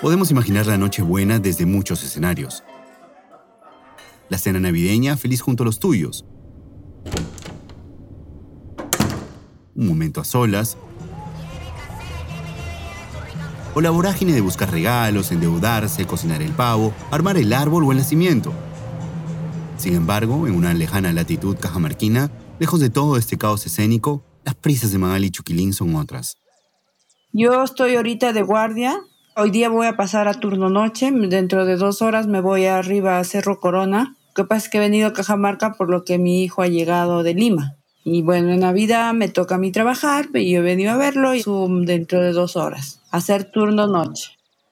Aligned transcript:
Podemos 0.00 0.30
imaginar 0.30 0.66
la 0.66 0.78
noche 0.78 1.02
buena 1.02 1.38
desde 1.38 1.66
muchos 1.66 2.04
escenarios. 2.04 2.62
La 4.28 4.38
cena 4.38 4.60
navideña 4.60 5.16
feliz 5.16 5.40
junto 5.40 5.62
a 5.62 5.66
los 5.66 5.80
tuyos. 5.80 6.24
Un 9.74 9.88
momento 9.88 10.20
a 10.20 10.24
solas. 10.24 10.76
O 13.74 13.80
la 13.80 13.90
vorágine 13.90 14.32
de 14.32 14.40
buscar 14.42 14.70
regalos, 14.70 15.32
endeudarse, 15.32 16.06
cocinar 16.06 16.40
el 16.40 16.52
pavo, 16.52 16.92
armar 17.10 17.36
el 17.36 17.52
árbol 17.52 17.84
o 17.84 17.92
el 17.92 17.98
nacimiento. 17.98 18.52
Sin 19.76 19.94
embargo, 19.94 20.46
en 20.46 20.54
una 20.54 20.72
lejana 20.72 21.12
latitud 21.12 21.56
cajamarquina, 21.58 22.30
lejos 22.58 22.80
de 22.80 22.90
todo 22.90 23.16
este 23.16 23.38
caos 23.38 23.66
escénico, 23.66 24.22
las 24.44 24.54
prisas 24.54 24.92
de 24.92 24.98
Magali 24.98 25.26
y 25.26 25.30
Chuquilín 25.30 25.72
son 25.72 25.94
otras. 25.96 26.36
Yo 27.32 27.62
estoy 27.62 27.96
ahorita 27.96 28.32
de 28.32 28.42
guardia 28.42 29.00
Hoy 29.38 29.50
día 29.50 29.68
voy 29.68 29.86
a 29.86 29.98
pasar 29.98 30.28
a 30.28 30.40
turno 30.40 30.70
noche. 30.70 31.10
Dentro 31.12 31.66
de 31.66 31.76
dos 31.76 32.00
horas 32.00 32.26
me 32.26 32.40
voy 32.40 32.64
arriba 32.64 33.18
a 33.18 33.24
Cerro 33.24 33.60
Corona. 33.60 34.16
Lo 34.28 34.32
que 34.34 34.48
pasa 34.48 34.64
es 34.64 34.70
que 34.70 34.78
he 34.78 34.80
venido 34.80 35.08
a 35.08 35.12
Cajamarca 35.12 35.74
por 35.74 35.90
lo 35.90 36.04
que 36.04 36.16
mi 36.16 36.42
hijo 36.42 36.62
ha 36.62 36.68
llegado 36.68 37.22
de 37.22 37.34
Lima. 37.34 37.76
Y 38.02 38.22
bueno, 38.22 38.54
en 38.54 38.60
Navidad 38.60 39.12
me 39.12 39.28
toca 39.28 39.56
a 39.56 39.58
mí 39.58 39.72
trabajar 39.72 40.30
y 40.32 40.50
yo 40.50 40.60
he 40.60 40.62
venido 40.62 40.90
a 40.90 40.96
verlo 40.96 41.34
y 41.34 41.44
dentro 41.84 42.22
de 42.22 42.32
dos 42.32 42.56
horas. 42.56 43.02
Hacer 43.10 43.50
turno 43.52 43.86
noche. 43.86 44.30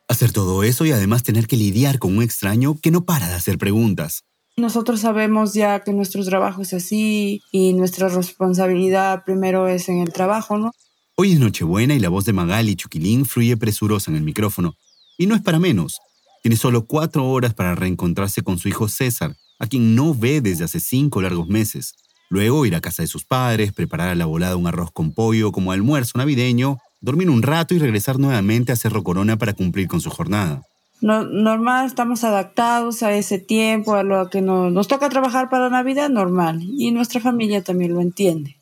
Hacer 0.09 0.33
todo 0.33 0.63
eso 0.63 0.87
y 0.87 0.93
además 0.93 1.25
tener 1.25 1.47
que 1.47 1.59
lidiar 1.59 1.99
con 1.99 2.17
un 2.17 2.23
extraño 2.23 2.79
que 2.81 2.91
no 2.91 3.05
para 3.05 3.29
de 3.29 3.35
hacer 3.35 3.59
preguntas. 3.59 4.25
Nosotros 4.57 5.01
sabemos 5.01 5.53
ya 5.53 5.81
que 5.81 5.93
nuestro 5.93 6.25
trabajo 6.25 6.63
es 6.63 6.73
así 6.75 7.43
y 7.51 7.73
nuestra 7.73 8.09
responsabilidad 8.09 9.25
primero 9.25 9.67
es 9.67 9.89
en 9.89 9.99
el 9.99 10.13
trabajo, 10.13 10.59
¿no? 10.59 10.71
Hoy 11.17 11.33
es 11.33 11.41
Nochebuena 11.41 11.95
y 11.95 11.99
la 11.99 12.09
voz 12.09 12.25
de 12.25 12.33
Magali 12.33 12.77
Chuquilín 12.77 13.25
fluye 13.25 13.57
presurosa 13.57 14.13
en 14.13 14.17
el 14.17 14.23
micrófono. 14.23 14.75
Y 15.19 15.27
no 15.27 15.35
es 15.35 15.43
para 15.43 15.59
menos. 15.59 15.99
Tiene 16.43 16.57
solo 16.57 16.87
cuatro 16.87 17.29
horas 17.29 17.53
para 17.53 17.75
reencontrarse 17.75 18.43
con 18.43 18.59
su 18.59 18.69
hijo 18.69 18.89
César, 18.89 19.35
a 19.59 19.67
quien 19.67 19.97
no 19.97 20.15
ve 20.15 20.41
desde 20.41 20.65
hace 20.65 20.79
cinco 20.79 21.21
largos 21.21 21.49
meses. 21.49 21.95
Luego 22.31 22.65
ir 22.65 22.77
a 22.77 22.81
casa 22.81 23.03
de 23.03 23.09
sus 23.09 23.25
padres, 23.25 23.73
preparar 23.73 24.09
a 24.09 24.15
la 24.15 24.27
volada 24.27 24.57
un 24.57 24.69
arroz 24.69 24.93
con 24.93 25.13
pollo 25.13 25.51
como 25.51 25.73
almuerzo 25.73 26.17
navideño, 26.17 26.79
dormir 27.01 27.29
un 27.29 27.43
rato 27.43 27.75
y 27.75 27.79
regresar 27.79 28.21
nuevamente 28.21 28.73
a 28.73 28.77
Cerro 28.77 29.03
Corona 29.03 29.37
para 29.37 29.53
cumplir 29.53 29.89
con 29.89 30.01
su 30.01 30.11
jornada. 30.11 30.63
Normal, 31.01 31.87
estamos 31.87 32.25
adaptados 32.25 33.03
a 33.03 33.13
ese 33.13 33.39
tiempo, 33.39 33.95
a 33.95 34.03
lo 34.03 34.31
que 34.31 34.41
nos 34.41 34.89
toca 34.89 35.09
trabajar 35.09 35.51
para 35.51 35.69
Navidad, 35.69 36.09
normal. 36.09 36.63
Y 36.63 36.91
nuestra 36.93 37.21
familia 37.21 37.63
también 37.63 37.95
lo 37.95 38.01
entiende. 38.01 38.57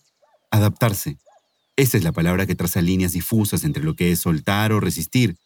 Adaptarse. 0.50 1.18
Esa 1.76 1.96
es 1.96 2.04
la 2.04 2.12
palabra 2.12 2.46
que 2.46 2.54
traza 2.54 2.82
líneas 2.82 3.12
difusas 3.12 3.64
entre 3.64 3.82
lo 3.82 3.94
que 3.94 4.12
es 4.12 4.20
soltar 4.20 4.72
o 4.72 4.80
resistir, 4.80 5.36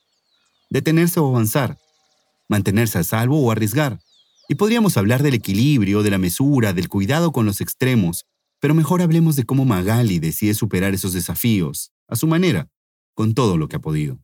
detenerse 0.70 1.20
o 1.20 1.28
avanzar, 1.28 1.78
mantenerse 2.48 2.98
a 2.98 3.05
salvo 3.05 3.41
o 3.41 3.50
arriesgar. 3.53 4.00
Y 4.48 4.56
podríamos 4.56 4.97
hablar 4.97 5.23
del 5.23 5.34
equilibrio, 5.34 6.03
de 6.03 6.11
la 6.11 6.19
mesura, 6.19 6.73
del 6.73 6.89
cuidado 6.89 7.33
con 7.33 7.47
los 7.47 7.61
extremos, 7.61 8.27
pero 8.61 8.75
mejor 8.75 9.03
hablemos 9.03 9.37
de 9.37 9.45
cómo 9.45 9.65
Magali 9.65 10.19
decide 10.19 10.55
superar 10.55 10.95
esos 10.95 11.12
desafíos, 11.12 11.93
a 12.09 12.17
su 12.17 12.27
manera, 12.27 12.69
con 13.15 13.34
todo 13.34 13.56
lo 13.56 13.69
que 13.69 13.77
ha 13.77 13.81
podido. 13.81 14.19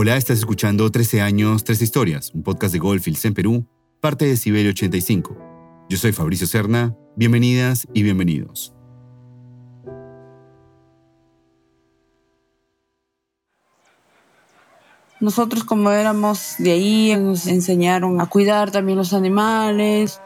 Hola, 0.00 0.16
estás 0.16 0.38
escuchando 0.38 0.88
13 0.92 1.22
años, 1.22 1.64
13 1.64 1.82
historias, 1.82 2.30
un 2.32 2.44
podcast 2.44 2.72
de 2.72 2.78
Goldfields 2.78 3.24
en 3.24 3.34
Perú, 3.34 3.66
parte 4.00 4.26
de 4.26 4.36
Siberia 4.36 4.70
85. 4.70 5.36
Yo 5.88 5.98
soy 5.98 6.12
Fabricio 6.12 6.46
Cerna, 6.46 6.96
bienvenidas 7.16 7.84
y 7.92 8.04
bienvenidos. 8.04 8.72
Nosotros 15.18 15.64
como 15.64 15.90
éramos 15.90 16.54
de 16.58 16.70
ahí, 16.70 17.16
nos 17.18 17.48
enseñaron 17.48 18.20
a 18.20 18.26
cuidar 18.26 18.70
también 18.70 18.98
los 18.98 19.12
animales. 19.12 20.20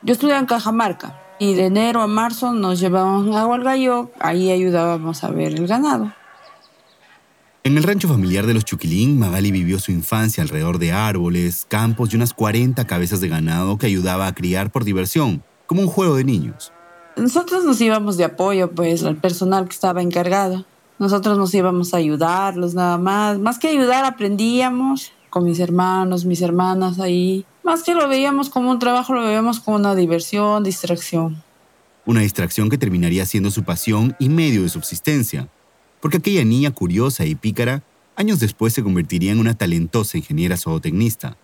Yo 0.00 0.14
estudié 0.14 0.38
en 0.38 0.46
Cajamarca 0.46 1.20
y 1.38 1.56
de 1.56 1.66
enero 1.66 2.00
a 2.00 2.06
marzo 2.06 2.54
nos 2.54 2.80
llevaban 2.80 3.34
a 3.34 3.46
Hualgayo, 3.46 4.12
ahí 4.18 4.50
ayudábamos 4.50 5.24
a 5.24 5.30
ver 5.30 5.52
el 5.52 5.66
ganado. 5.66 6.10
En 7.66 7.78
el 7.78 7.82
rancho 7.82 8.08
familiar 8.08 8.46
de 8.46 8.52
los 8.52 8.66
Chuquilín, 8.66 9.18
Magali 9.18 9.50
vivió 9.50 9.78
su 9.78 9.90
infancia 9.90 10.42
alrededor 10.42 10.78
de 10.78 10.92
árboles, 10.92 11.64
campos 11.66 12.12
y 12.12 12.16
unas 12.16 12.34
40 12.34 12.86
cabezas 12.86 13.22
de 13.22 13.28
ganado 13.28 13.78
que 13.78 13.86
ayudaba 13.86 14.26
a 14.26 14.34
criar 14.34 14.70
por 14.70 14.84
diversión, 14.84 15.42
como 15.64 15.80
un 15.80 15.88
juego 15.88 16.16
de 16.16 16.24
niños. 16.24 16.74
Nosotros 17.16 17.64
nos 17.64 17.80
íbamos 17.80 18.18
de 18.18 18.24
apoyo, 18.24 18.70
pues, 18.72 19.02
al 19.02 19.16
personal 19.16 19.64
que 19.66 19.72
estaba 19.72 20.02
encargado. 20.02 20.66
Nosotros 20.98 21.38
nos 21.38 21.54
íbamos 21.54 21.94
a 21.94 21.96
ayudarlos 21.96 22.74
nada 22.74 22.98
más. 22.98 23.38
Más 23.38 23.58
que 23.58 23.68
ayudar, 23.68 24.04
aprendíamos 24.04 25.12
con 25.30 25.44
mis 25.44 25.58
hermanos, 25.58 26.26
mis 26.26 26.42
hermanas 26.42 27.00
ahí. 27.00 27.46
Más 27.62 27.82
que 27.82 27.94
lo 27.94 28.06
veíamos 28.08 28.50
como 28.50 28.72
un 28.72 28.78
trabajo, 28.78 29.14
lo 29.14 29.22
veíamos 29.22 29.60
como 29.60 29.78
una 29.78 29.94
diversión, 29.94 30.64
distracción. 30.64 31.42
Una 32.04 32.20
distracción 32.20 32.68
que 32.68 32.76
terminaría 32.76 33.24
siendo 33.24 33.50
su 33.50 33.64
pasión 33.64 34.14
y 34.18 34.28
medio 34.28 34.64
de 34.64 34.68
subsistencia 34.68 35.48
porque 36.04 36.18
aquella 36.18 36.44
niña 36.44 36.70
curiosa 36.70 37.24
y 37.24 37.34
pícara 37.34 37.82
años 38.14 38.38
después 38.38 38.74
se 38.74 38.82
convertiría 38.82 39.32
en 39.32 39.38
una 39.38 39.54
talentosa 39.54 40.18
ingeniera 40.18 40.58
zootecnista. 40.58 41.38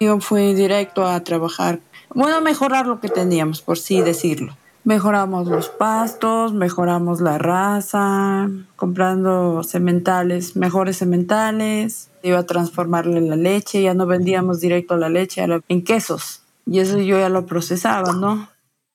Yo 0.00 0.18
fui 0.20 0.54
directo 0.54 1.06
a 1.06 1.22
trabajar, 1.22 1.80
bueno, 2.14 2.36
a 2.36 2.40
mejorar 2.40 2.86
lo 2.86 2.98
que 2.98 3.10
teníamos, 3.10 3.60
por 3.60 3.78
sí 3.78 4.00
decirlo. 4.00 4.56
Mejoramos 4.84 5.48
los 5.48 5.68
pastos, 5.68 6.54
mejoramos 6.54 7.20
la 7.20 7.36
raza, 7.36 8.48
comprando 8.76 9.62
sementales, 9.62 10.56
mejores 10.56 10.96
sementales. 10.96 12.08
Iba 12.22 12.38
a 12.38 12.46
transformarle 12.46 13.20
la 13.20 13.36
leche, 13.36 13.82
ya 13.82 13.92
no 13.92 14.06
vendíamos 14.06 14.62
directo 14.62 14.96
la 14.96 15.10
leche 15.10 15.44
en 15.68 15.84
quesos. 15.84 16.40
Y 16.64 16.78
eso 16.78 16.96
yo 16.96 17.18
ya 17.18 17.28
lo 17.28 17.44
procesaba, 17.44 18.14
¿no? 18.14 18.48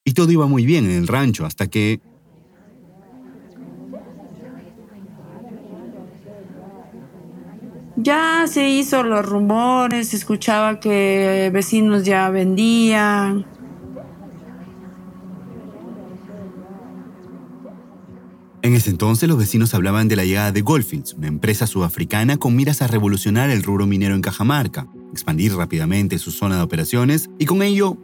Y 0.03 0.13
todo 0.13 0.31
iba 0.31 0.47
muy 0.47 0.65
bien 0.65 0.85
en 0.85 0.97
el 0.97 1.07
rancho 1.07 1.45
hasta 1.45 1.67
que 1.67 2.01
Ya 8.03 8.45
se 8.47 8.67
hizo 8.67 9.03
los 9.03 9.23
rumores, 9.23 10.09
se 10.09 10.17
escuchaba 10.17 10.79
que 10.79 11.51
vecinos 11.53 12.03
ya 12.03 12.31
vendían. 12.31 13.45
En 18.63 18.75
ese 18.75 18.90
entonces 18.90 19.29
los 19.29 19.38
vecinos 19.38 19.73
hablaban 19.73 20.07
de 20.07 20.16
la 20.16 20.25
llegada 20.25 20.51
de 20.51 20.61
Goldfields, 20.61 21.13
una 21.13 21.28
empresa 21.28 21.67
sudafricana 21.67 22.38
con 22.38 22.56
miras 22.56 22.81
a 22.81 22.88
revolucionar 22.88 23.50
el 23.50 23.63
rubro 23.63 23.85
minero 23.88 24.16
en 24.16 24.22
Cajamarca, 24.22 24.88
expandir 25.11 25.56
rápidamente 25.56 26.19
su 26.19 26.31
zona 26.31 26.57
de 26.57 26.61
operaciones 26.61 27.29
y 27.40 27.45
con 27.45 27.63
ello, 27.63 27.97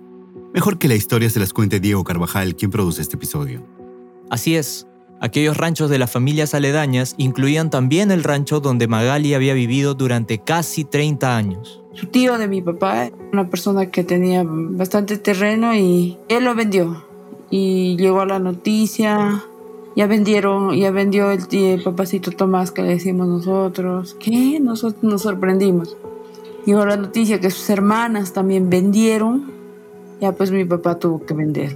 mejor 0.54 0.80
que 0.80 0.88
la 0.88 0.96
historia 0.96 1.30
se 1.30 1.40
las 1.40 1.54
cuente 1.54 1.80
Diego 1.80 2.04
Carvajal, 2.04 2.56
quien 2.56 2.72
produce 2.72 3.02
este 3.02 3.18
episodio. 3.18 3.66
Así 4.30 4.56
es, 4.56 4.87
Aquellos 5.20 5.58
ranchos 5.58 5.90
de 5.90 5.98
las 5.98 6.12
familias 6.12 6.54
aledañas 6.54 7.16
incluían 7.18 7.72
también 7.72 8.12
el 8.12 8.24
rancho 8.24 8.60
donde 8.60 8.88
Magali 8.88 9.34
había 9.34 9.56
vivido 9.56 9.96
durante 9.96 10.38
casi 10.38 10.84
30 10.84 11.36
años. 11.36 11.82
Su 11.94 12.06
tío 12.06 12.38
de 12.38 12.48
mi 12.48 12.62
papá, 12.62 13.10
una 13.34 13.50
persona 13.50 13.88
que 13.88 14.04
tenía 14.04 14.44
bastante 14.46 15.18
terreno 15.18 15.76
y 15.76 16.18
él 16.30 16.44
lo 16.44 16.54
vendió. 16.54 17.04
Y 17.50 17.98
llegó 17.98 18.26
la 18.26 18.38
noticia, 18.38 19.44
ya 19.96 20.06
vendieron, 20.06 20.78
ya 20.78 20.92
vendió 20.92 21.32
el, 21.32 21.48
tío, 21.48 21.84
papacito 21.84 22.30
Tomás 22.30 22.70
que 22.70 22.84
le 22.84 22.90
decimos 22.90 23.28
nosotros. 23.28 24.16
¿Qué? 24.20 24.60
Nosotros 24.60 25.04
nos 25.04 25.24
sorprendimos. 25.24 25.98
Llegó 26.68 26.86
la 26.86 26.98
noticia 26.98 27.40
que 27.40 27.50
sus 27.50 27.68
hermanas 27.72 28.34
también 28.34 28.70
vendieron. 28.70 29.52
Ya 30.22 30.34
pues 30.34 30.52
mi 30.52 30.66
papá 30.66 31.00
tuvo 31.00 31.26
que 31.26 31.34
vender. 31.34 31.76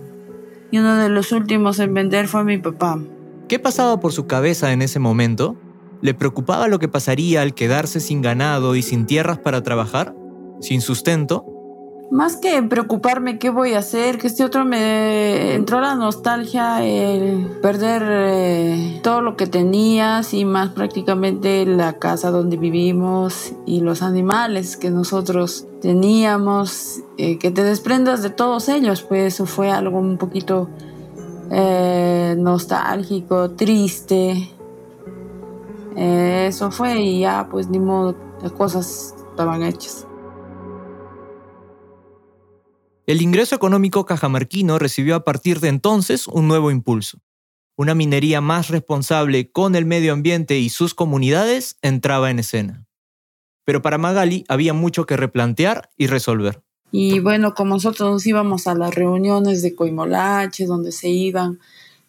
Y 0.70 0.78
uno 0.78 0.98
de 0.98 1.10
los 1.10 1.32
últimos 1.32 1.80
en 1.80 1.96
vender 1.96 2.28
fue 2.28 2.44
mi 2.44 2.60
papá. 2.60 3.00
¿Qué 3.52 3.60
pasaba 3.60 4.00
por 4.00 4.14
su 4.14 4.28
cabeza 4.28 4.72
en 4.72 4.82
ese 4.82 5.00
momento? 5.00 5.58
¿Le 6.00 6.14
preocupaba 6.14 6.70
lo 6.70 6.80
que 6.80 6.88
pasaría 6.88 7.42
al 7.42 7.54
quedarse 7.54 8.00
sin 8.00 8.22
ganado 8.22 8.78
y 8.78 8.82
sin 8.82 9.06
tierras 9.06 9.40
para 9.40 9.62
trabajar? 9.62 10.16
¿Sin 10.62 10.80
sustento? 10.80 11.46
Más 12.12 12.38
que 12.38 12.64
preocuparme 12.64 13.40
qué 13.40 13.50
voy 13.50 13.74
a 13.74 13.80
hacer, 13.80 14.20
que 14.20 14.28
este 14.28 14.46
otro 14.46 14.64
me 14.64 15.54
entró 15.54 15.82
la 15.82 15.96
nostalgia, 15.96 16.82
el 16.82 17.46
perder 17.62 18.04
eh, 18.08 19.02
todo 19.04 19.22
lo 19.22 19.36
que 19.36 19.48
tenías 19.48 20.34
y 20.34 20.46
más 20.46 20.70
prácticamente 20.70 21.66
la 21.66 22.00
casa 22.00 22.32
donde 22.32 22.56
vivimos 22.56 23.52
y 23.66 23.82
los 23.82 24.02
animales 24.02 24.78
que 24.78 24.92
nosotros 24.92 25.68
teníamos, 25.82 27.02
eh, 27.18 27.38
que 27.38 27.52
te 27.52 27.66
desprendas 27.66 28.24
de 28.24 28.30
todos 28.30 28.70
ellos, 28.70 29.02
pues 29.02 29.34
eso 29.34 29.46
fue 29.46 29.72
algo 29.72 30.00
un 30.00 30.18
poquito 30.18 30.70
eh, 31.52 32.36
nostálgico, 32.38 33.52
triste. 33.52 34.50
Eh, 35.98 36.46
eso 36.48 36.72
fue 36.72 37.00
y 37.00 37.20
ya, 37.22 37.48
pues 37.52 37.68
ni 37.68 37.80
modo, 37.80 38.16
las 38.42 38.54
cosas 38.54 39.14
estaban 39.32 39.64
hechas. 39.64 40.08
El 43.06 43.22
ingreso 43.22 43.56
económico 43.56 44.06
cajamarquino 44.06 44.80
recibió 44.80 45.16
a 45.16 45.24
partir 45.26 45.60
de 45.60 45.68
entonces 45.68 46.28
un 46.28 46.48
nuevo 46.48 46.72
impulso. 46.72 47.20
Una 47.76 47.96
minería 47.96 48.40
más 48.40 48.70
responsable 48.70 49.52
con 49.52 49.76
el 49.76 49.86
medio 49.86 50.14
ambiente 50.14 50.60
y 50.60 50.70
sus 50.70 50.94
comunidades 50.94 51.78
entraba 51.82 52.30
en 52.30 52.40
escena. 52.40 52.86
Pero 53.66 53.82
para 53.82 53.98
Magali 53.98 54.46
había 54.48 54.74
mucho 54.74 55.06
que 55.06 55.18
replantear 55.18 55.90
y 55.98 56.08
resolver. 56.08 56.64
Y 56.92 57.20
bueno, 57.20 57.54
como 57.54 57.76
nosotros 57.76 58.12
nos 58.12 58.26
íbamos 58.26 58.68
a 58.68 58.76
las 58.76 58.94
reuniones 58.94 59.62
de 59.62 59.76
Coimolache, 59.76 60.66
donde 60.66 60.92
se 60.92 61.10
iban 61.10 61.60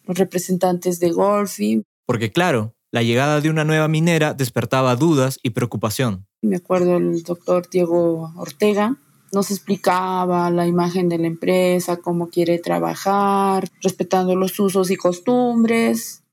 los 0.05 0.17
representantes 0.17 0.99
de 0.99 1.11
Golfi. 1.11 1.83
Porque 2.05 2.31
claro, 2.31 2.73
la 2.91 3.01
llegada 3.01 3.41
de 3.41 3.49
una 3.49 3.63
nueva 3.63 3.87
minera 3.87 4.33
despertaba 4.33 4.95
dudas 4.95 5.39
y 5.41 5.51
preocupación. 5.51 6.27
Me 6.41 6.57
acuerdo 6.57 6.97
el 6.97 7.23
doctor 7.23 7.69
Diego 7.69 8.33
Ortega, 8.35 8.97
nos 9.31 9.49
explicaba 9.49 10.51
la 10.51 10.67
imagen 10.67 11.09
de 11.09 11.17
la 11.17 11.27
empresa, 11.27 11.97
cómo 11.97 12.29
quiere 12.29 12.59
trabajar, 12.59 13.67
respetando 13.81 14.35
los 14.35 14.59
usos 14.59 14.91
y 14.91 14.95
costumbres. 14.95 16.23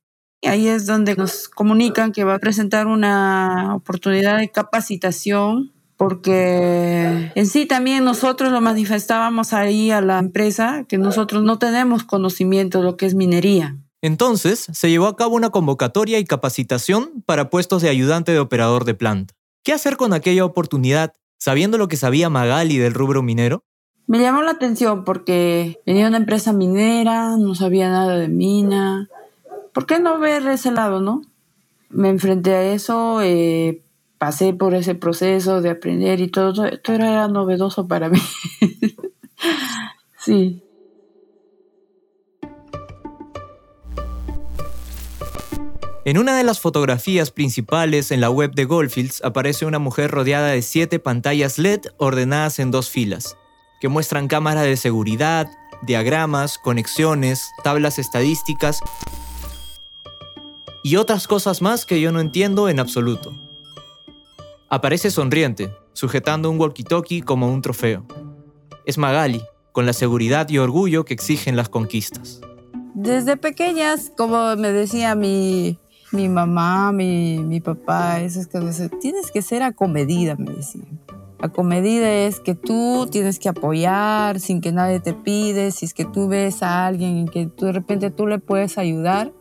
Y 0.43 0.49
ahí 0.49 0.69
es 0.69 0.87
donde 0.87 1.17
nos 1.17 1.49
comunican 1.49 2.12
que 2.12 2.25
va 2.25 2.35
a 2.35 2.38
presentar 2.38 2.87
una 2.87 3.75
oportunidad 3.75 4.38
de 4.38 4.50
capacitación 4.50 5.73
porque 6.00 7.31
en 7.35 7.47
sí 7.47 7.67
también 7.67 8.05
nosotros 8.05 8.50
lo 8.50 8.62
manifestábamos 8.62 9.52
ahí 9.52 9.91
a 9.91 10.00
la 10.00 10.19
empresa 10.19 10.87
que 10.88 10.97
nosotros 10.97 11.43
no 11.43 11.58
tenemos 11.58 12.05
conocimiento 12.05 12.79
de 12.79 12.85
lo 12.85 12.97
que 12.97 13.05
es 13.05 13.14
minería. 13.14 13.76
Entonces, 14.00 14.67
se 14.73 14.88
llevó 14.88 15.08
a 15.08 15.17
cabo 15.17 15.37
una 15.37 15.50
convocatoria 15.50 16.19
y 16.19 16.25
capacitación 16.25 17.23
para 17.26 17.50
puestos 17.50 17.82
de 17.82 17.91
ayudante 17.91 18.32
de 18.32 18.38
operador 18.38 18.87
de 18.87 18.94
planta. 18.94 19.35
¿Qué 19.62 19.75
hacer 19.75 19.99
con 19.99 20.14
aquella 20.14 20.47
oportunidad 20.47 21.12
sabiendo 21.37 21.76
lo 21.76 21.87
que 21.87 21.99
sabía 21.99 22.31
Magali 22.31 22.79
del 22.79 22.94
rubro 22.94 23.23
minero? 23.23 23.62
Me 24.06 24.20
llamó 24.20 24.41
la 24.41 24.52
atención 24.52 25.05
porque 25.05 25.82
venía 25.85 26.08
una 26.08 26.17
empresa 26.17 26.55
minera, 26.55 27.37
no 27.37 27.55
sabía 27.55 27.91
nada 27.91 28.17
de 28.17 28.29
mina. 28.29 29.11
¿Por 29.75 29.85
qué 29.85 30.00
no 30.00 30.19
ver 30.19 30.49
ese 30.49 30.70
lado, 30.70 31.02
no? 31.02 31.20
Me 31.91 32.08
enfrenté 32.08 32.55
a 32.55 32.73
eso, 32.73 33.20
eh, 33.20 33.82
pasé 34.20 34.52
por 34.52 34.75
ese 34.75 34.94
proceso 34.94 35.62
de 35.62 35.70
aprender 35.70 36.20
y 36.20 36.28
todo, 36.28 36.52
todo 36.84 36.96
era 36.96 37.26
novedoso 37.26 37.88
para 37.88 38.11
mí. 38.11 38.20
sí. 40.19 40.62
En 46.05 46.19
una 46.19 46.37
de 46.37 46.44
las 46.44 46.61
fotografías 46.61 47.31
principales 47.31 48.11
en 48.11 48.20
la 48.20 48.28
web 48.28 48.52
de 48.52 48.67
Goldfields 48.67 49.25
aparece 49.25 49.64
una 49.64 49.78
mujer 49.78 50.11
rodeada 50.11 50.49
de 50.49 50.61
siete 50.61 50.99
pantallas 50.99 51.58
LED 51.58 51.81
ordenadas 51.96 52.58
en 52.58 52.70
dos 52.70 52.90
filas, 52.90 53.38
que 53.81 53.88
muestran 53.88 54.28
cámaras 54.28 54.64
de 54.64 54.76
seguridad, 54.76 55.49
diagramas, 55.81 56.58
conexiones, 56.58 57.49
tablas 57.64 57.99
estadísticas 57.99 58.81
y 60.82 60.96
otras 60.96 61.26
cosas 61.26 61.62
más 61.62 61.87
que 61.87 62.02
yo 62.02 62.12
no 62.12 62.20
entiendo 62.20 62.69
en 62.69 62.81
absoluto. 62.81 63.32
Aparece 64.72 65.11
sonriente, 65.11 65.75
sujetando 65.94 66.49
un 66.49 66.56
walkie-talkie 66.56 67.25
como 67.25 67.52
un 67.52 67.61
trofeo. 67.61 68.06
Es 68.87 68.99
Magali, 68.99 69.43
con 69.72 69.84
la 69.84 69.93
seguridad 69.93 70.49
y 70.49 70.58
orgullo 70.58 71.05
que 71.05 71.12
exigen 71.12 71.56
las 71.56 71.69
conquistas. 71.69 72.40
Desde 72.94 73.37
pequeñas, 73.37 74.12
como 74.17 74.55
me 74.55 74.70
decía 74.70 75.17
mi, 75.17 75.76
mi 76.12 76.28
mamá, 76.28 76.93
mi, 76.93 77.38
mi 77.38 77.61
papá, 77.61 78.20
esas 78.20 78.46
cosas, 78.46 78.93
tienes 79.00 79.32
que 79.32 79.43
ser 79.43 79.64
acomedida, 79.64 80.37
me 80.37 80.52
decían. 80.52 81.00
Acomedida 81.40 82.08
es 82.08 82.38
que 82.38 82.55
tú 82.55 83.08
tienes 83.11 83.40
que 83.40 83.49
apoyar 83.49 84.38
sin 84.38 84.61
que 84.61 84.70
nadie 84.70 85.00
te 85.00 85.14
pide, 85.14 85.73
si 85.73 85.87
es 85.87 85.94
que 85.94 86.05
tú 86.05 86.28
ves 86.28 86.62
a 86.62 86.87
alguien 86.87 87.16
en 87.16 87.26
que 87.26 87.46
tú, 87.46 87.64
de 87.64 87.73
repente 87.73 88.12
tú 88.12 88.28
le 88.28 88.38
puedes 88.38 88.78
ayudar, 88.78 89.32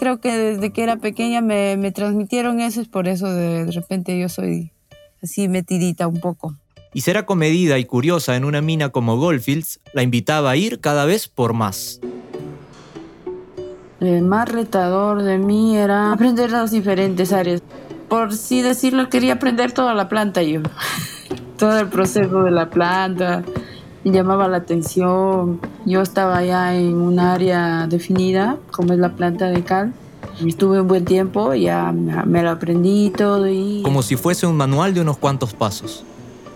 creo 0.00 0.18
que 0.18 0.32
desde 0.32 0.72
que 0.72 0.82
era 0.82 0.96
pequeña 0.96 1.42
me, 1.42 1.76
me 1.76 1.92
transmitieron 1.92 2.60
eso, 2.60 2.80
es 2.80 2.88
por 2.88 3.06
eso 3.06 3.32
de, 3.32 3.66
de 3.66 3.70
repente 3.70 4.18
yo 4.18 4.30
soy 4.30 4.72
así 5.22 5.46
metidita 5.46 6.08
un 6.08 6.18
poco. 6.18 6.56
Y 6.94 7.02
ser 7.02 7.18
acomedida 7.18 7.78
y 7.78 7.84
curiosa 7.84 8.34
en 8.34 8.44
una 8.44 8.62
mina 8.62 8.88
como 8.88 9.18
Goldfields 9.18 9.78
la 9.92 10.02
invitaba 10.02 10.50
a 10.50 10.56
ir 10.56 10.80
cada 10.80 11.04
vez 11.04 11.28
por 11.28 11.52
más. 11.52 12.00
El 14.00 14.22
más 14.22 14.48
retador 14.48 15.22
de 15.22 15.36
mí 15.36 15.76
era 15.76 16.12
aprender 16.12 16.50
las 16.50 16.70
diferentes 16.70 17.34
áreas. 17.34 17.62
Por 18.08 18.32
sí 18.32 18.62
decirlo, 18.62 19.10
quería 19.10 19.34
aprender 19.34 19.72
toda 19.72 19.94
la 19.94 20.08
planta 20.08 20.42
yo. 20.42 20.62
Todo 21.58 21.78
el 21.78 21.88
proceso 21.88 22.42
de 22.42 22.50
la 22.50 22.70
planta, 22.70 23.44
llamaba 24.04 24.48
la 24.48 24.58
atención. 24.58 25.60
Yo 25.84 26.00
estaba 26.00 26.42
ya 26.44 26.74
en 26.74 26.96
un 26.96 27.18
área 27.18 27.86
definida, 27.86 28.56
como 28.70 28.92
es 28.92 28.98
la 28.98 29.10
planta 29.10 29.46
de 29.46 29.62
cal. 29.62 29.92
Estuve 30.44 30.80
un 30.80 30.88
buen 30.88 31.04
tiempo, 31.04 31.54
ya 31.54 31.92
me 31.92 32.42
lo 32.42 32.50
aprendí 32.50 33.10
todo 33.10 33.46
y... 33.46 33.82
Como 33.82 34.02
si 34.02 34.16
fuese 34.16 34.46
un 34.46 34.56
manual 34.56 34.94
de 34.94 35.02
unos 35.02 35.18
cuantos 35.18 35.52
pasos. 35.52 36.04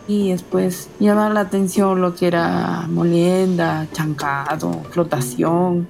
Y 0.07 0.31
después 0.31 0.89
llamaba 1.01 1.33
la 1.33 1.41
atención 1.41 2.01
lo 2.01 2.15
que 2.15 2.27
era 2.27 2.87
molienda, 2.89 3.87
chancado, 3.93 4.83
flotación. 4.91 5.87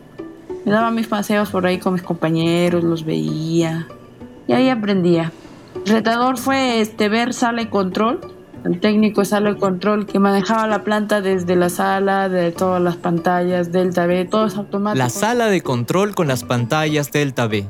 Me 0.64 0.72
daba 0.72 0.90
mis 0.90 1.06
paseos 1.06 1.50
por 1.50 1.66
ahí 1.66 1.78
con 1.78 1.92
mis 1.92 2.02
compañeros, 2.02 2.82
los 2.82 3.04
veía. 3.04 3.86
Y 4.48 4.52
ahí 4.52 4.70
aprendía. 4.70 5.32
retador 5.86 6.36
fue 6.38 6.80
este, 6.80 7.08
ver 7.08 7.32
sala 7.32 7.62
y 7.62 7.66
control 7.66 8.33
el 8.64 8.80
técnico 8.80 9.24
sala 9.24 9.52
de 9.52 9.58
control 9.58 10.06
que 10.06 10.18
manejaba 10.18 10.66
la 10.66 10.84
planta 10.84 11.20
desde 11.20 11.56
la 11.56 11.68
sala, 11.68 12.28
de 12.28 12.50
todas 12.52 12.82
las 12.82 12.96
pantallas, 12.96 13.72
Delta 13.72 14.06
B, 14.06 14.24
todo 14.24 14.46
es 14.46 14.56
automático. 14.56 14.98
La 14.98 15.10
sala 15.10 15.48
de 15.48 15.60
control 15.60 16.14
con 16.14 16.28
las 16.28 16.44
pantallas 16.44 17.12
Delta 17.12 17.46
B. 17.46 17.66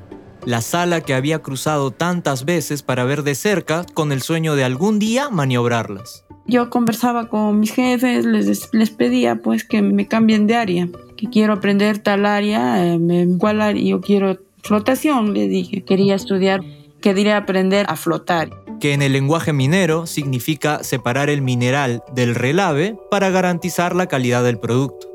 La 0.46 0.61
sala 0.61 1.00
que 1.00 1.14
había 1.14 1.41
cruzado 1.41 1.91
tantas 1.91 2.44
veces 2.44 2.82
para 2.82 3.05
ver 3.05 3.23
de 3.23 3.35
cerca 3.35 3.85
con 3.94 4.12
el 4.12 4.23
sueño 4.23 4.56
de 4.56 4.64
algún 4.64 4.99
día 4.99 5.31
maniobrarlas. 5.31 6.25
Yo 6.46 6.69
conversaba 6.69 7.29
con 7.31 7.61
mis 7.61 7.73
jefes, 7.73 8.26
les, 8.26 8.69
les 8.75 8.91
pedía 8.91 9.37
pues 9.37 9.64
que 9.64 9.81
me 9.81 10.06
cambien 10.06 10.46
de 10.46 10.56
área, 10.56 10.88
que 11.17 11.31
quiero 11.31 11.55
aprender 11.55 11.99
tal 11.99 12.26
área, 12.26 12.85
eh, 12.87 13.29
cuál 13.38 13.62
área 13.62 13.82
yo 13.82 14.02
quiero 14.02 14.38
flotación, 14.64 15.35
le 15.35 15.49
dije. 15.49 15.85
Quería 15.85 16.14
estudiar, 16.14 16.62
quería 17.04 17.36
aprender 17.36 17.84
a 17.90 17.96
flotar 17.96 18.48
que 18.80 18.92
en 18.92 19.02
el 19.02 19.12
lenguaje 19.12 19.52
minero 19.52 20.06
significa 20.06 20.82
separar 20.82 21.30
el 21.30 21.42
mineral 21.42 22.02
del 22.12 22.34
relave 22.34 22.98
para 23.10 23.30
garantizar 23.30 23.94
la 23.94 24.06
calidad 24.06 24.44
del 24.44 24.58
producto. 24.58 25.08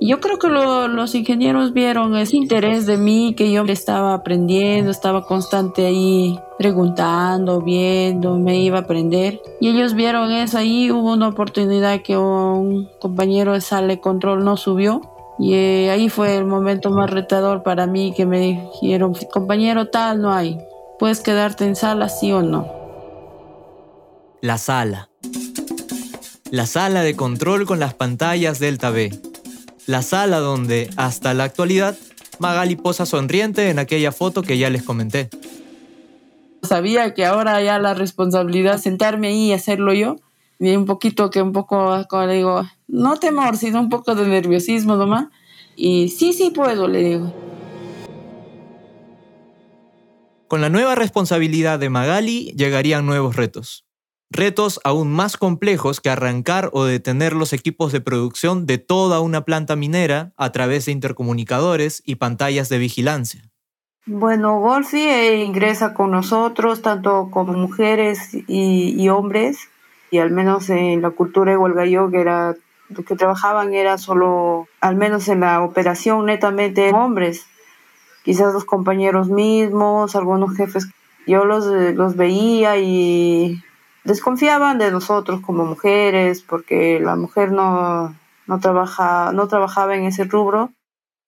Yo 0.00 0.20
creo 0.20 0.38
que 0.38 0.48
los 0.48 1.14
ingenieros 1.14 1.72
vieron 1.72 2.16
ese 2.16 2.36
interés 2.36 2.84
de 2.84 2.98
mí, 2.98 3.34
que 3.34 3.50
yo 3.52 3.64
estaba 3.64 4.12
aprendiendo, 4.12 4.90
estaba 4.90 5.24
constante 5.24 5.86
ahí 5.86 6.38
preguntando, 6.58 7.62
viendo, 7.62 8.36
me 8.36 8.58
iba 8.58 8.78
a 8.78 8.82
aprender. 8.82 9.40
Y 9.60 9.68
ellos 9.68 9.94
vieron 9.94 10.30
eso 10.32 10.58
ahí, 10.58 10.90
hubo 10.90 11.12
una 11.12 11.28
oportunidad 11.28 12.02
que 12.02 12.18
un 12.18 12.88
compañero 13.00 13.52
de 13.52 13.60
sale 13.60 14.00
control 14.00 14.44
no 14.44 14.56
subió. 14.56 15.00
Y 15.38 15.54
eh, 15.54 15.90
ahí 15.90 16.08
fue 16.08 16.36
el 16.36 16.44
momento 16.44 16.90
más 16.90 17.10
retador 17.10 17.62
para 17.62 17.86
mí 17.86 18.12
que 18.14 18.26
me 18.26 18.40
dijeron, 18.40 19.14
compañero 19.32 19.88
tal, 19.88 20.20
no 20.20 20.32
hay. 20.32 20.58
Puedes 20.98 21.20
quedarte 21.20 21.64
en 21.64 21.76
sala, 21.76 22.08
sí 22.08 22.32
o 22.32 22.42
no 22.42 22.84
la 24.44 24.58
sala. 24.58 25.08
La 26.50 26.66
sala 26.66 27.00
de 27.00 27.16
control 27.16 27.64
con 27.64 27.80
las 27.80 27.94
pantallas 27.94 28.58
Delta 28.58 28.90
B. 28.90 29.10
La 29.86 30.02
sala 30.02 30.38
donde, 30.38 30.90
hasta 30.98 31.32
la 31.32 31.44
actualidad, 31.44 31.96
Magali 32.38 32.76
posa 32.76 33.06
sonriente 33.06 33.70
en 33.70 33.78
aquella 33.78 34.12
foto 34.12 34.42
que 34.42 34.58
ya 34.58 34.68
les 34.68 34.82
comenté. 34.82 35.30
Sabía 36.62 37.14
que 37.14 37.24
ahora 37.24 37.62
ya 37.62 37.78
la 37.78 37.94
responsabilidad 37.94 38.76
sentarme 38.76 39.28
ahí 39.28 39.46
y 39.46 39.52
hacerlo 39.54 39.94
yo, 39.94 40.16
y 40.58 40.76
un 40.76 40.84
poquito 40.84 41.30
que 41.30 41.40
un 41.40 41.52
poco, 41.52 42.04
como 42.10 42.26
le 42.26 42.34
digo, 42.34 42.64
no 42.86 43.16
temor, 43.16 43.56
sino 43.56 43.80
un 43.80 43.88
poco 43.88 44.14
de 44.14 44.26
nerviosismo 44.26 44.96
nomás. 44.96 45.28
Y 45.74 46.08
sí, 46.10 46.34
sí 46.34 46.50
puedo, 46.50 46.86
le 46.86 47.02
digo. 47.02 47.32
Con 50.54 50.60
la 50.60 50.68
nueva 50.68 50.94
responsabilidad 50.94 51.80
de 51.80 51.90
Magali 51.90 52.54
llegarían 52.56 53.06
nuevos 53.06 53.34
retos 53.34 53.84
retos 54.30 54.80
aún 54.84 55.10
más 55.10 55.36
complejos 55.36 56.00
que 56.00 56.10
arrancar 56.10 56.70
o 56.72 56.84
detener 56.84 57.32
los 57.32 57.52
equipos 57.52 57.90
de 57.90 58.00
producción 58.00 58.64
de 58.64 58.78
toda 58.78 59.18
una 59.18 59.44
planta 59.44 59.74
minera 59.74 60.32
a 60.36 60.52
través 60.52 60.86
de 60.86 60.92
intercomunicadores 60.92 62.04
y 62.06 62.14
pantallas 62.14 62.68
de 62.68 62.78
vigilancia. 62.78 63.50
Bueno, 64.06 64.60
Golfi 64.60 65.00
eh, 65.00 65.42
ingresa 65.42 65.92
con 65.92 66.12
nosotros, 66.12 66.82
tanto 66.82 67.30
como 67.32 67.54
mujeres 67.54 68.28
y, 68.46 69.08
hombres, 69.08 69.58
y 70.12 70.18
al 70.18 70.30
menos 70.30 70.70
en 70.70 71.02
la 71.02 71.10
cultura 71.10 71.50
de 71.50 71.58
Huelgayo, 71.58 72.12
que 72.12 72.20
era 72.20 72.54
lo 72.90 73.04
que 73.04 73.16
trabajaban 73.16 73.74
era 73.74 73.98
solo, 73.98 74.68
al 74.80 74.94
menos 74.94 75.26
en 75.26 75.40
la 75.40 75.62
operación, 75.62 76.26
netamente 76.26 76.92
hombres. 76.92 77.48
Quizás 78.24 78.54
los 78.54 78.64
compañeros 78.64 79.28
mismos, 79.28 80.16
algunos 80.16 80.56
jefes, 80.56 80.88
yo 81.26 81.44
los, 81.44 81.66
los 81.66 82.16
veía 82.16 82.78
y 82.78 83.62
desconfiaban 84.04 84.78
de 84.78 84.90
nosotros 84.90 85.40
como 85.40 85.64
mujeres 85.64 86.42
porque 86.42 87.00
la 87.00 87.16
mujer 87.16 87.52
no, 87.52 88.16
no, 88.46 88.60
trabaja, 88.60 89.32
no 89.32 89.48
trabajaba 89.48 89.96
en 89.96 90.04
ese 90.04 90.24
rubro. 90.24 90.72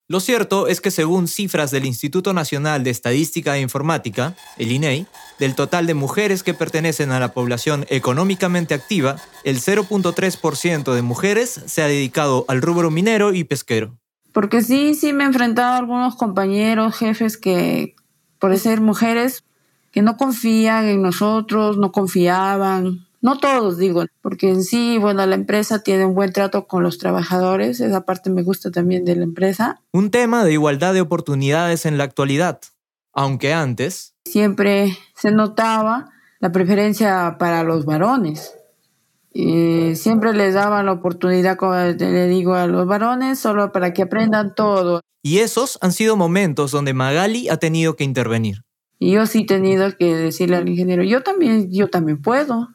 Lo 0.09 0.21
cierto 0.21 0.67
es 0.67 0.79
que 0.79 0.89
según 0.89 1.27
cifras 1.27 1.69
del 1.69 1.85
Instituto 1.85 2.31
Nacional 2.33 2.83
de 2.83 2.91
Estadística 2.91 3.57
e 3.57 3.61
Informática, 3.61 4.35
el 4.57 4.71
INEI, 4.71 5.05
del 5.37 5.53
total 5.53 5.85
de 5.85 5.95
mujeres 5.95 6.43
que 6.43 6.53
pertenecen 6.53 7.11
a 7.11 7.19
la 7.19 7.33
población 7.33 7.85
económicamente 7.89 8.73
activa, 8.73 9.17
el 9.43 9.59
0.3% 9.59 10.93
de 10.93 11.01
mujeres 11.01 11.61
se 11.65 11.81
ha 11.81 11.87
dedicado 11.87 12.45
al 12.47 12.61
rubro 12.61 12.89
minero 12.89 13.33
y 13.33 13.43
pesquero. 13.43 13.97
Porque 14.37 14.61
sí, 14.61 14.93
sí 14.93 15.13
me 15.13 15.23
he 15.23 15.27
enfrentado 15.27 15.73
a 15.73 15.77
algunos 15.77 16.15
compañeros, 16.15 16.95
jefes 16.95 17.37
que 17.37 17.95
por 18.37 18.55
ser 18.59 18.81
mujeres 18.81 19.43
que 19.89 20.03
no 20.03 20.15
confían 20.15 20.85
en 20.85 21.01
nosotros, 21.01 21.79
no 21.79 21.91
confiaban, 21.91 23.07
no 23.19 23.39
todos 23.39 23.79
digo, 23.79 24.05
porque 24.21 24.49
en 24.49 24.63
sí, 24.63 24.99
bueno, 24.99 25.25
la 25.25 25.33
empresa 25.33 25.81
tiene 25.81 26.05
un 26.05 26.13
buen 26.13 26.33
trato 26.33 26.67
con 26.67 26.83
los 26.83 26.99
trabajadores, 26.99 27.79
esa 27.79 28.05
parte 28.05 28.29
me 28.29 28.43
gusta 28.43 28.69
también 28.69 29.05
de 29.05 29.15
la 29.15 29.23
empresa. 29.23 29.81
Un 29.91 30.11
tema 30.11 30.43
de 30.43 30.53
igualdad 30.53 30.93
de 30.93 31.01
oportunidades 31.01 31.87
en 31.87 31.97
la 31.97 32.03
actualidad, 32.03 32.59
aunque 33.13 33.53
antes... 33.53 34.13
Siempre 34.25 34.95
se 35.15 35.31
notaba 35.31 36.11
la 36.39 36.51
preferencia 36.51 37.37
para 37.39 37.63
los 37.63 37.85
varones. 37.85 38.53
Y 39.39 39.95
siempre 39.95 40.33
les 40.33 40.55
daban 40.55 40.87
la 40.87 40.93
oportunidad, 40.93 41.57
como 41.57 41.75
le 41.75 42.27
digo, 42.27 42.55
a 42.55 42.65
los 42.65 42.87
varones, 42.87 43.37
solo 43.37 43.71
para 43.71 43.93
que 43.93 44.01
aprendan 44.01 44.55
todo. 44.55 45.01
Y 45.21 45.37
esos 45.37 45.77
han 45.81 45.91
sido 45.91 46.17
momentos 46.17 46.71
donde 46.71 46.95
Magali 46.95 47.47
ha 47.47 47.57
tenido 47.57 47.95
que 47.95 48.03
intervenir. 48.03 48.63
Y 48.97 49.11
yo 49.11 49.27
sí 49.27 49.41
he 49.41 49.45
tenido 49.45 49.95
que 49.95 50.15
decirle 50.15 50.55
al 50.55 50.67
ingeniero, 50.67 51.03
yo 51.03 51.21
también, 51.21 51.71
yo 51.71 51.87
también 51.87 52.19
puedo. 52.19 52.69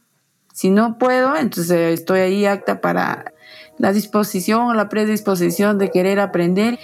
Si 0.55 0.71
no 0.71 0.99
puedo, 0.99 1.35
entonces 1.35 1.99
estoy 1.99 2.21
ahí 2.21 2.47
acta 2.47 2.81
para 2.81 3.33
la 3.79 3.93
disposición 3.93 4.61
o 4.69 4.73
la 4.75 4.89
predisposición 4.89 5.79
de 5.79 5.91
querer 5.91 6.21
aprender. 6.21 6.79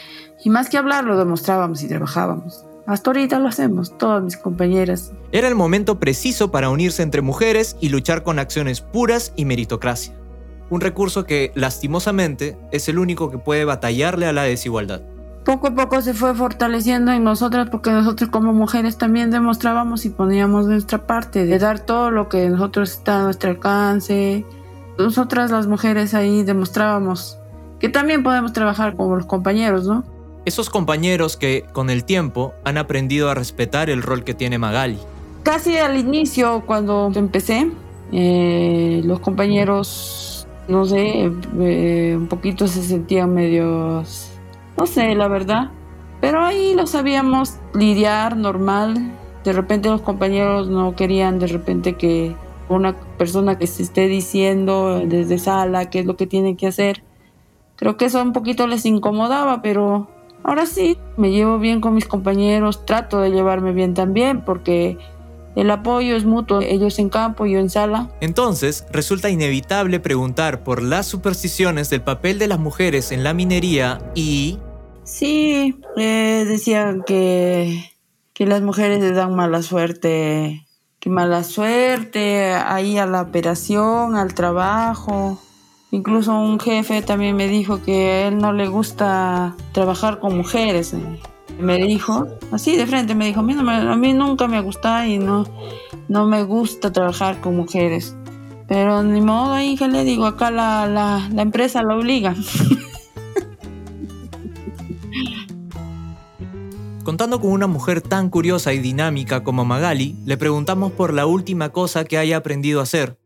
Y 0.44 0.50
más 0.50 0.68
que 0.68 0.76
hablar, 0.76 1.04
lo 1.04 1.16
demostrábamos 1.16 1.84
y 1.84 1.88
trabajábamos. 1.88 2.64
Hasta 2.88 3.10
ahorita 3.10 3.38
lo 3.38 3.48
hacemos, 3.48 3.98
todas 3.98 4.22
mis 4.22 4.38
compañeras. 4.38 5.12
Era 5.30 5.46
el 5.46 5.54
momento 5.54 6.00
preciso 6.00 6.50
para 6.50 6.70
unirse 6.70 7.02
entre 7.02 7.20
mujeres 7.20 7.76
y 7.82 7.90
luchar 7.90 8.22
con 8.22 8.38
acciones 8.38 8.80
puras 8.80 9.34
y 9.36 9.44
meritocracia. 9.44 10.14
Un 10.70 10.80
recurso 10.80 11.24
que, 11.24 11.52
lastimosamente, 11.54 12.56
es 12.72 12.88
el 12.88 12.98
único 12.98 13.30
que 13.30 13.36
puede 13.36 13.66
batallarle 13.66 14.24
a 14.24 14.32
la 14.32 14.44
desigualdad 14.44 15.02
poco 15.48 15.68
a 15.68 15.74
poco 15.74 16.02
se 16.02 16.12
fue 16.12 16.34
fortaleciendo 16.34 17.10
en 17.10 17.24
nosotras 17.24 17.70
porque 17.70 17.90
nosotros 17.90 18.28
como 18.28 18.52
mujeres 18.52 18.98
también 18.98 19.30
demostrábamos 19.30 20.04
y 20.04 20.10
poníamos 20.10 20.66
nuestra 20.66 21.06
parte 21.06 21.46
de 21.46 21.58
dar 21.58 21.80
todo 21.80 22.10
lo 22.10 22.28
que 22.28 22.50
nosotros 22.50 22.90
está 22.90 23.20
a 23.20 23.22
nuestro 23.22 23.48
alcance. 23.48 24.44
Nosotras 24.98 25.50
las 25.50 25.66
mujeres 25.66 26.12
ahí 26.12 26.42
demostrábamos 26.42 27.38
que 27.80 27.88
también 27.88 28.22
podemos 28.22 28.52
trabajar 28.52 28.94
como 28.94 29.16
los 29.16 29.24
compañeros, 29.24 29.86
¿no? 29.86 30.04
Esos 30.48 30.70
compañeros 30.70 31.36
que 31.36 31.66
con 31.74 31.90
el 31.90 32.04
tiempo 32.04 32.54
han 32.64 32.78
aprendido 32.78 33.28
a 33.28 33.34
respetar 33.34 33.90
el 33.90 34.00
rol 34.00 34.24
que 34.24 34.32
tiene 34.32 34.56
Magali. 34.56 34.96
Casi 35.42 35.76
al 35.76 35.98
inicio, 35.98 36.62
cuando 36.64 37.12
empecé, 37.14 37.70
eh, 38.12 39.02
los 39.04 39.20
compañeros, 39.20 40.48
no 40.66 40.86
sé, 40.86 41.30
eh, 41.60 42.14
un 42.16 42.28
poquito 42.28 42.66
se 42.66 42.82
sentían 42.82 43.34
medios 43.34 44.30
no 44.78 44.86
sé, 44.86 45.14
la 45.14 45.28
verdad. 45.28 45.70
Pero 46.22 46.42
ahí 46.42 46.74
lo 46.74 46.86
sabíamos 46.86 47.56
lidiar 47.74 48.38
normal. 48.38 49.12
De 49.44 49.52
repente 49.52 49.90
los 49.90 50.00
compañeros 50.00 50.70
no 50.70 50.96
querían 50.96 51.38
de 51.38 51.48
repente 51.48 51.96
que 51.96 52.34
una 52.70 52.94
persona 53.18 53.58
que 53.58 53.66
se 53.66 53.82
esté 53.82 54.08
diciendo 54.08 55.02
desde 55.04 55.36
sala 55.36 55.90
qué 55.90 55.98
es 55.98 56.06
lo 56.06 56.16
que 56.16 56.26
tienen 56.26 56.56
que 56.56 56.68
hacer. 56.68 57.02
Creo 57.76 57.98
que 57.98 58.06
eso 58.06 58.22
un 58.22 58.32
poquito 58.32 58.66
les 58.66 58.86
incomodaba, 58.86 59.60
pero 59.60 60.08
ahora 60.48 60.66
sí, 60.66 60.98
me 61.16 61.30
llevo 61.30 61.58
bien 61.58 61.80
con 61.80 61.94
mis 61.94 62.06
compañeros, 62.06 62.86
trato 62.86 63.20
de 63.20 63.30
llevarme 63.30 63.72
bien 63.72 63.94
también 63.94 64.42
porque 64.44 64.96
el 65.56 65.70
apoyo 65.70 66.16
es 66.16 66.24
mutuo, 66.24 66.60
ellos 66.60 66.98
en 66.98 67.10
campo, 67.10 67.44
y 67.44 67.52
yo 67.52 67.58
en 67.58 67.68
sala. 67.68 68.10
Entonces, 68.20 68.86
resulta 68.90 69.28
inevitable 69.28 70.00
preguntar 70.00 70.62
por 70.62 70.82
las 70.82 71.06
supersticiones 71.06 71.90
del 71.90 72.00
papel 72.00 72.38
de 72.38 72.46
las 72.46 72.58
mujeres 72.58 73.12
en 73.12 73.24
la 73.24 73.34
minería 73.34 73.98
y 74.14 74.58
Sí, 75.04 75.80
eh, 75.96 76.44
decían 76.46 77.02
que, 77.02 77.92
que 78.34 78.46
las 78.46 78.60
mujeres 78.60 79.00
les 79.00 79.14
dan 79.14 79.34
mala 79.34 79.62
suerte, 79.62 80.66
que 81.00 81.10
mala 81.10 81.44
suerte 81.44 82.52
ahí 82.52 82.98
a 82.98 83.06
la 83.06 83.22
operación, 83.22 84.16
al 84.16 84.34
trabajo. 84.34 85.40
Incluso 85.90 86.38
un 86.38 86.60
jefe 86.60 87.00
también 87.00 87.34
me 87.34 87.48
dijo 87.48 87.82
que 87.82 88.10
a 88.10 88.28
él 88.28 88.36
no 88.36 88.52
le 88.52 88.68
gusta 88.68 89.56
trabajar 89.72 90.20
con 90.20 90.36
mujeres. 90.36 90.94
Me 91.58 91.78
dijo, 91.78 92.28
así 92.52 92.76
de 92.76 92.86
frente, 92.86 93.14
me 93.14 93.24
dijo, 93.26 93.40
a 93.40 93.42
mí, 93.42 94.12
nunca 94.12 94.46
me 94.48 94.60
gusta 94.60 95.08
y 95.08 95.18
no, 95.18 95.46
no 96.08 96.26
me 96.26 96.42
gusta 96.42 96.92
trabajar 96.92 97.40
con 97.40 97.56
mujeres. 97.56 98.14
Pero 98.68 99.02
ni 99.02 99.22
modo, 99.22 99.58
hija, 99.58 99.88
le 99.88 100.04
digo, 100.04 100.26
acá 100.26 100.50
la, 100.50 100.86
la, 100.86 101.26
la 101.32 101.42
empresa 101.42 101.82
la 101.82 101.96
obliga. 101.96 102.36
Contando 107.02 107.40
con 107.40 107.50
una 107.52 107.66
mujer 107.66 108.02
tan 108.02 108.28
curiosa 108.28 108.74
y 108.74 108.78
dinámica 108.80 109.42
como 109.42 109.64
Magali, 109.64 110.16
le 110.26 110.36
preguntamos 110.36 110.92
por 110.92 111.14
la 111.14 111.24
última 111.24 111.70
cosa 111.70 112.04
que 112.04 112.18
haya 112.18 112.36
aprendido 112.36 112.80
a 112.80 112.82
hacer, 112.82 113.16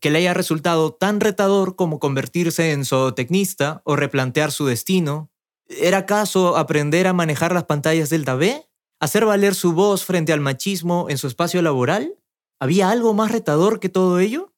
que 0.00 0.10
le 0.10 0.18
haya 0.18 0.34
resultado 0.34 0.92
tan 0.92 1.20
retador 1.20 1.76
como 1.76 1.98
convertirse 1.98 2.72
en 2.72 2.84
zootecnista 2.84 3.82
o 3.84 3.96
replantear 3.96 4.52
su 4.52 4.66
destino. 4.66 5.30
¿Era 5.66 5.98
acaso 5.98 6.56
aprender 6.56 7.06
a 7.06 7.12
manejar 7.12 7.52
las 7.52 7.64
pantallas 7.64 8.10
del 8.10 8.24
B? 8.24 8.64
¿Hacer 9.00 9.24
valer 9.24 9.54
su 9.54 9.72
voz 9.72 10.04
frente 10.04 10.32
al 10.32 10.40
machismo 10.40 11.06
en 11.08 11.18
su 11.18 11.26
espacio 11.26 11.62
laboral? 11.62 12.14
¿Había 12.60 12.90
algo 12.90 13.14
más 13.14 13.30
retador 13.30 13.80
que 13.80 13.88
todo 13.88 14.18
ello? 14.18 14.52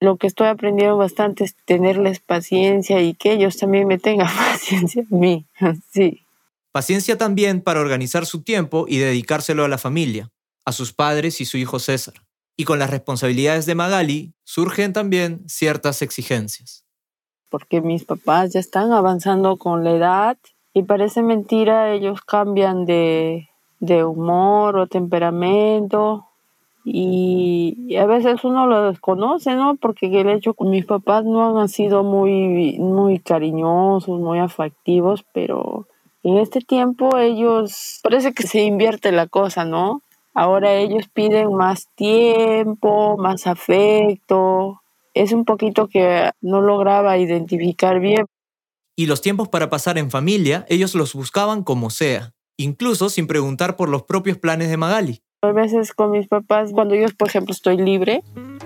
Lo 0.00 0.16
que 0.16 0.26
estoy 0.26 0.48
aprendiendo 0.48 0.96
bastante 0.96 1.44
es 1.44 1.56
tenerles 1.64 2.20
paciencia 2.20 3.00
y 3.00 3.14
que 3.14 3.32
ellos 3.32 3.56
también 3.56 3.88
me 3.88 3.98
tengan 3.98 4.28
paciencia 4.36 5.02
a 5.10 5.14
mí. 5.14 5.46
Sí. 5.92 6.22
Paciencia 6.70 7.16
también 7.16 7.62
para 7.62 7.80
organizar 7.80 8.26
su 8.26 8.42
tiempo 8.42 8.84
y 8.86 8.98
dedicárselo 8.98 9.64
a 9.64 9.68
la 9.68 9.78
familia, 9.78 10.30
a 10.66 10.72
sus 10.72 10.92
padres 10.92 11.40
y 11.40 11.46
su 11.46 11.56
hijo 11.56 11.78
César. 11.78 12.25
Y 12.56 12.64
con 12.64 12.78
las 12.78 12.90
responsabilidades 12.90 13.66
de 13.66 13.74
Magali 13.74 14.32
surgen 14.44 14.92
también 14.92 15.46
ciertas 15.46 16.00
exigencias. 16.02 16.84
Porque 17.50 17.80
mis 17.80 18.04
papás 18.04 18.52
ya 18.52 18.60
están 18.60 18.92
avanzando 18.92 19.56
con 19.56 19.84
la 19.84 19.92
edad 19.92 20.38
y 20.72 20.82
parece 20.82 21.22
mentira, 21.22 21.92
ellos 21.92 22.20
cambian 22.22 22.84
de, 22.84 23.48
humor 23.80 24.76
o 24.76 24.86
temperamento 24.86 26.26
y, 26.84 27.96
a 27.96 28.06
veces 28.06 28.44
uno 28.44 28.66
lo 28.66 28.90
desconoce, 28.90 29.54
¿no? 29.54 29.76
Porque 29.76 30.06
el 30.06 30.28
hecho 30.28 30.54
que 30.54 30.64
mis 30.64 30.86
papás 30.86 31.24
no 31.24 31.58
han 31.58 31.68
sido 31.68 32.04
muy, 32.04 32.78
muy 32.78 33.18
cariñosos, 33.18 34.20
muy 34.20 34.38
afectivos, 34.38 35.24
pero 35.32 35.88
en 36.22 36.38
este 36.38 36.60
tiempo 36.60 37.16
ellos, 37.16 38.00
parece 38.02 38.34
que 38.34 38.46
se 38.46 38.62
invierte 38.62 39.12
la 39.12 39.26
cosa, 39.26 39.64
¿no? 39.64 40.02
Ahora 40.38 40.74
ellos 40.74 41.08
piden 41.14 41.54
más 41.54 41.88
tiempo, 41.94 43.16
más 43.16 43.46
afecto. 43.46 44.82
Es 45.14 45.32
un 45.32 45.46
poquito 45.46 45.88
que 45.88 46.30
no 46.42 46.60
lograba 46.60 47.16
identificar 47.16 48.00
bien. 48.00 48.26
Y 48.94 49.06
los 49.06 49.22
tiempos 49.22 49.48
para 49.48 49.70
pasar 49.70 49.96
en 49.96 50.10
familia, 50.10 50.66
ellos 50.68 50.94
los 50.94 51.14
buscaban 51.14 51.62
como 51.62 51.88
sea, 51.88 52.34
incluso 52.58 53.08
sin 53.08 53.26
preguntar 53.26 53.76
por 53.76 53.88
los 53.88 54.02
propios 54.02 54.36
planes 54.36 54.68
de 54.68 54.76
Magali. 54.76 55.22
A 55.40 55.52
veces 55.52 55.94
con 55.94 56.10
mis 56.10 56.28
papás, 56.28 56.70
cuando 56.72 56.94
yo, 56.94 57.06
por 57.16 57.28
ejemplo, 57.28 57.52
estoy 57.52 57.78
libre, 57.78 58.22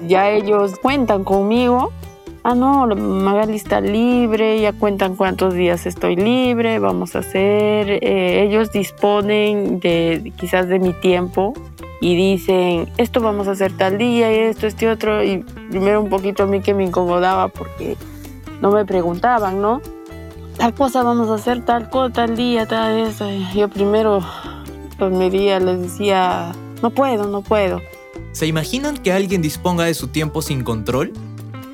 ya 0.09 0.29
ellos 0.29 0.77
cuentan 0.83 1.23
conmigo 1.23 1.93
ah, 2.43 2.55
no, 2.55 2.87
Magali 2.87 3.57
está 3.57 3.81
libre, 3.81 4.61
ya 4.61 4.73
cuentan 4.73 5.17
cuántos 5.17 5.55
días 5.55 5.87
estoy 5.87 6.17
libre, 6.17 6.79
vamos 6.79 7.17
a 7.17 7.21
hacer, 7.21 7.91
eh, 8.03 8.45
ellos 8.45 8.73
disponen 8.73 9.81
de 9.81 10.33
quizás 10.37 10.69
de 10.69 10.79
mi 10.79 10.93
tiempo 10.93 11.55
y 12.01 12.17
dicen, 12.17 12.89
esto 12.97 13.21
vamos 13.21 13.47
a 13.49 13.53
hacer 13.53 13.77
tal 13.77 13.99
día 13.99 14.33
y 14.33 14.39
esto, 14.49 14.67
este 14.67 14.89
otro, 14.89 15.23
y 15.23 15.45
primero 15.71 16.01
un 16.01 16.09
poquito 16.09 16.45
a 16.45 16.47
mí 16.47 16.61
que 16.61 16.73
me 16.73 16.85
incomodaba 16.85 17.49
porque 17.49 17.97
no 18.61 18.71
me 18.71 18.85
preguntaban, 18.85 19.61
¿no? 19.61 19.81
Tal 20.57 20.75
cosa 20.75 21.03
vamos 21.03 21.29
a 21.29 21.35
hacer, 21.35 21.65
tal 21.65 21.89
cosa, 21.89 22.13
tal 22.13 22.37
día, 22.37 22.67
tal 22.67 22.99
eso. 23.01 23.27
Yo 23.55 23.69
primero, 23.69 24.21
pues 24.99 25.11
mi 25.11 25.31
día 25.31 25.59
les 25.59 25.81
decía, 25.81 26.53
no 26.83 26.91
puedo, 26.91 27.27
no 27.29 27.43
puedo. 27.43 27.81
¿Se 28.33 28.47
imaginan 28.47 28.97
que 28.97 29.13
alguien 29.13 29.43
disponga 29.43 29.85
de 29.85 29.95
su 29.95 30.09
tiempo 30.09 30.43
sin 30.43 30.63
control? 30.63 31.13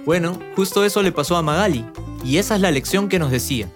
Bueno, 0.06 0.38
justo 0.54 0.84
eso 0.84 1.02
le 1.02 1.10
pasó 1.10 1.36
a 1.36 1.42
Magali, 1.42 1.84
y 2.24 2.38
esa 2.38 2.54
es 2.54 2.60
la 2.60 2.70
lección 2.70 3.08
que 3.08 3.18
nos 3.18 3.32
decía. 3.32 3.68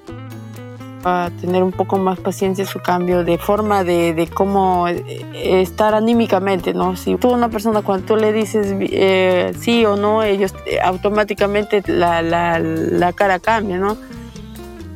A 1.03 1.29
tener 1.41 1.65
un 1.65 1.73
poco 1.73 1.99
más 1.99 2.21
paciencia 2.21 2.65
su 2.67 2.79
cambio 2.79 3.25
de 3.25 3.37
forma 3.37 3.83
de, 3.83 4.31
cómo 4.33 4.87
eh, 4.87 5.25
estar 5.35 5.93
anímicamente, 5.93 6.73
¿no? 6.73 6.97
Si 6.97 7.17
tú 7.17 7.31
una 7.31 7.49
persona 7.49 7.83
cuando 7.83 8.07
tú 8.07 8.17
le 8.17 8.33
dices 8.33 8.69
eh, 8.79 9.53
sí 9.59 9.85
o 9.85 9.97
no, 9.97 10.23
ellos 10.23 10.55
eh, 10.67 10.79
automáticamente 10.81 11.83
la, 11.89 12.23
la, 12.23 12.61
la 12.61 13.13
cara 13.13 13.41
cambia, 13.41 13.79
¿no? 13.79 13.97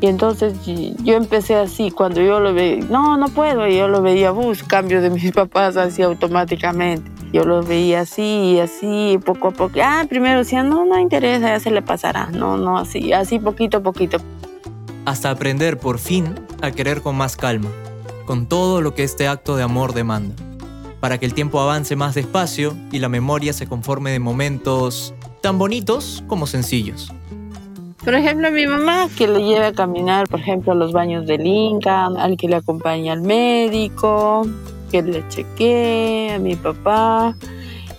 Y 0.01 0.07
entonces 0.07 0.55
yo 0.65 1.15
empecé 1.15 1.57
así, 1.57 1.91
cuando 1.91 2.21
yo 2.23 2.39
lo 2.39 2.55
veía, 2.55 2.85
no, 2.89 3.17
no 3.17 3.29
puedo, 3.29 3.67
y 3.67 3.77
yo 3.77 3.89
lo 3.89 4.03
veía, 4.03 4.31
bus, 4.31 4.63
cambio 4.63 5.03
de 5.03 5.11
mis 5.11 5.33
papás 5.35 5.77
así 5.77 6.01
automáticamente. 6.01 7.11
Yo 7.35 7.43
lo 7.43 7.65
veía 7.65 8.03
así, 8.03 8.61
así, 8.61 9.19
poco 9.25 9.49
a 9.49 9.51
poco. 9.51 9.81
Ah, 9.83 10.07
primero 10.09 10.39
decía, 10.39 10.63
no, 10.63 10.85
no 10.85 11.01
interesa, 11.01 11.49
ya 11.49 11.59
se 11.59 11.73
le 11.73 11.83
pasará. 11.83 12.27
No, 12.27 12.57
no, 12.57 12.79
así, 12.79 13.13
así 13.13 13.41
poquito 13.41 13.79
a 13.79 13.81
poquito. 13.83 14.19
Hasta 15.05 15.31
aprender 15.31 15.77
por 15.77 15.99
fin 15.99 16.33
a 16.63 16.71
querer 16.71 17.03
con 17.03 17.17
más 17.17 17.37
calma, 17.37 17.71
con 18.25 18.47
todo 18.47 18.81
lo 18.81 18.95
que 18.95 19.03
este 19.03 19.27
acto 19.27 19.57
de 19.57 19.65
amor 19.65 19.95
demanda, 19.95 20.37
para 21.01 21.19
que 21.19 21.27
el 21.27 21.35
tiempo 21.35 21.59
avance 21.59 21.97
más 21.97 22.15
despacio 22.15 22.77
y 22.93 23.01
la 23.01 23.09
memoria 23.09 23.53
se 23.53 23.67
conforme 23.67 24.13
de 24.13 24.21
momentos 24.21 25.13
tan 25.43 25.59
bonitos 25.59 26.23
como 26.29 26.47
sencillos. 26.47 27.13
Por 28.05 28.15
ejemplo, 28.15 28.47
a 28.47 28.53
mi 28.53 28.69
mamá 28.69 29.09
que 29.19 29.27
le 29.27 29.43
lleve 29.43 29.67
a 29.67 29.73
caminar, 29.73 30.29
por 30.29 30.39
ejemplo, 30.39 30.71
a 30.71 30.77
los 30.77 30.93
baños 30.93 31.27
del 31.27 31.45
Inca, 31.45 32.07
al 32.07 32.37
que 32.37 32.47
le 32.47 32.55
acompañe 32.55 33.11
al 33.11 33.23
médico, 33.23 34.47
que 34.95 35.03
le 35.03 35.27
chequee, 35.27 36.35
a 36.35 36.39
mi 36.39 36.55
papá, 36.55 37.35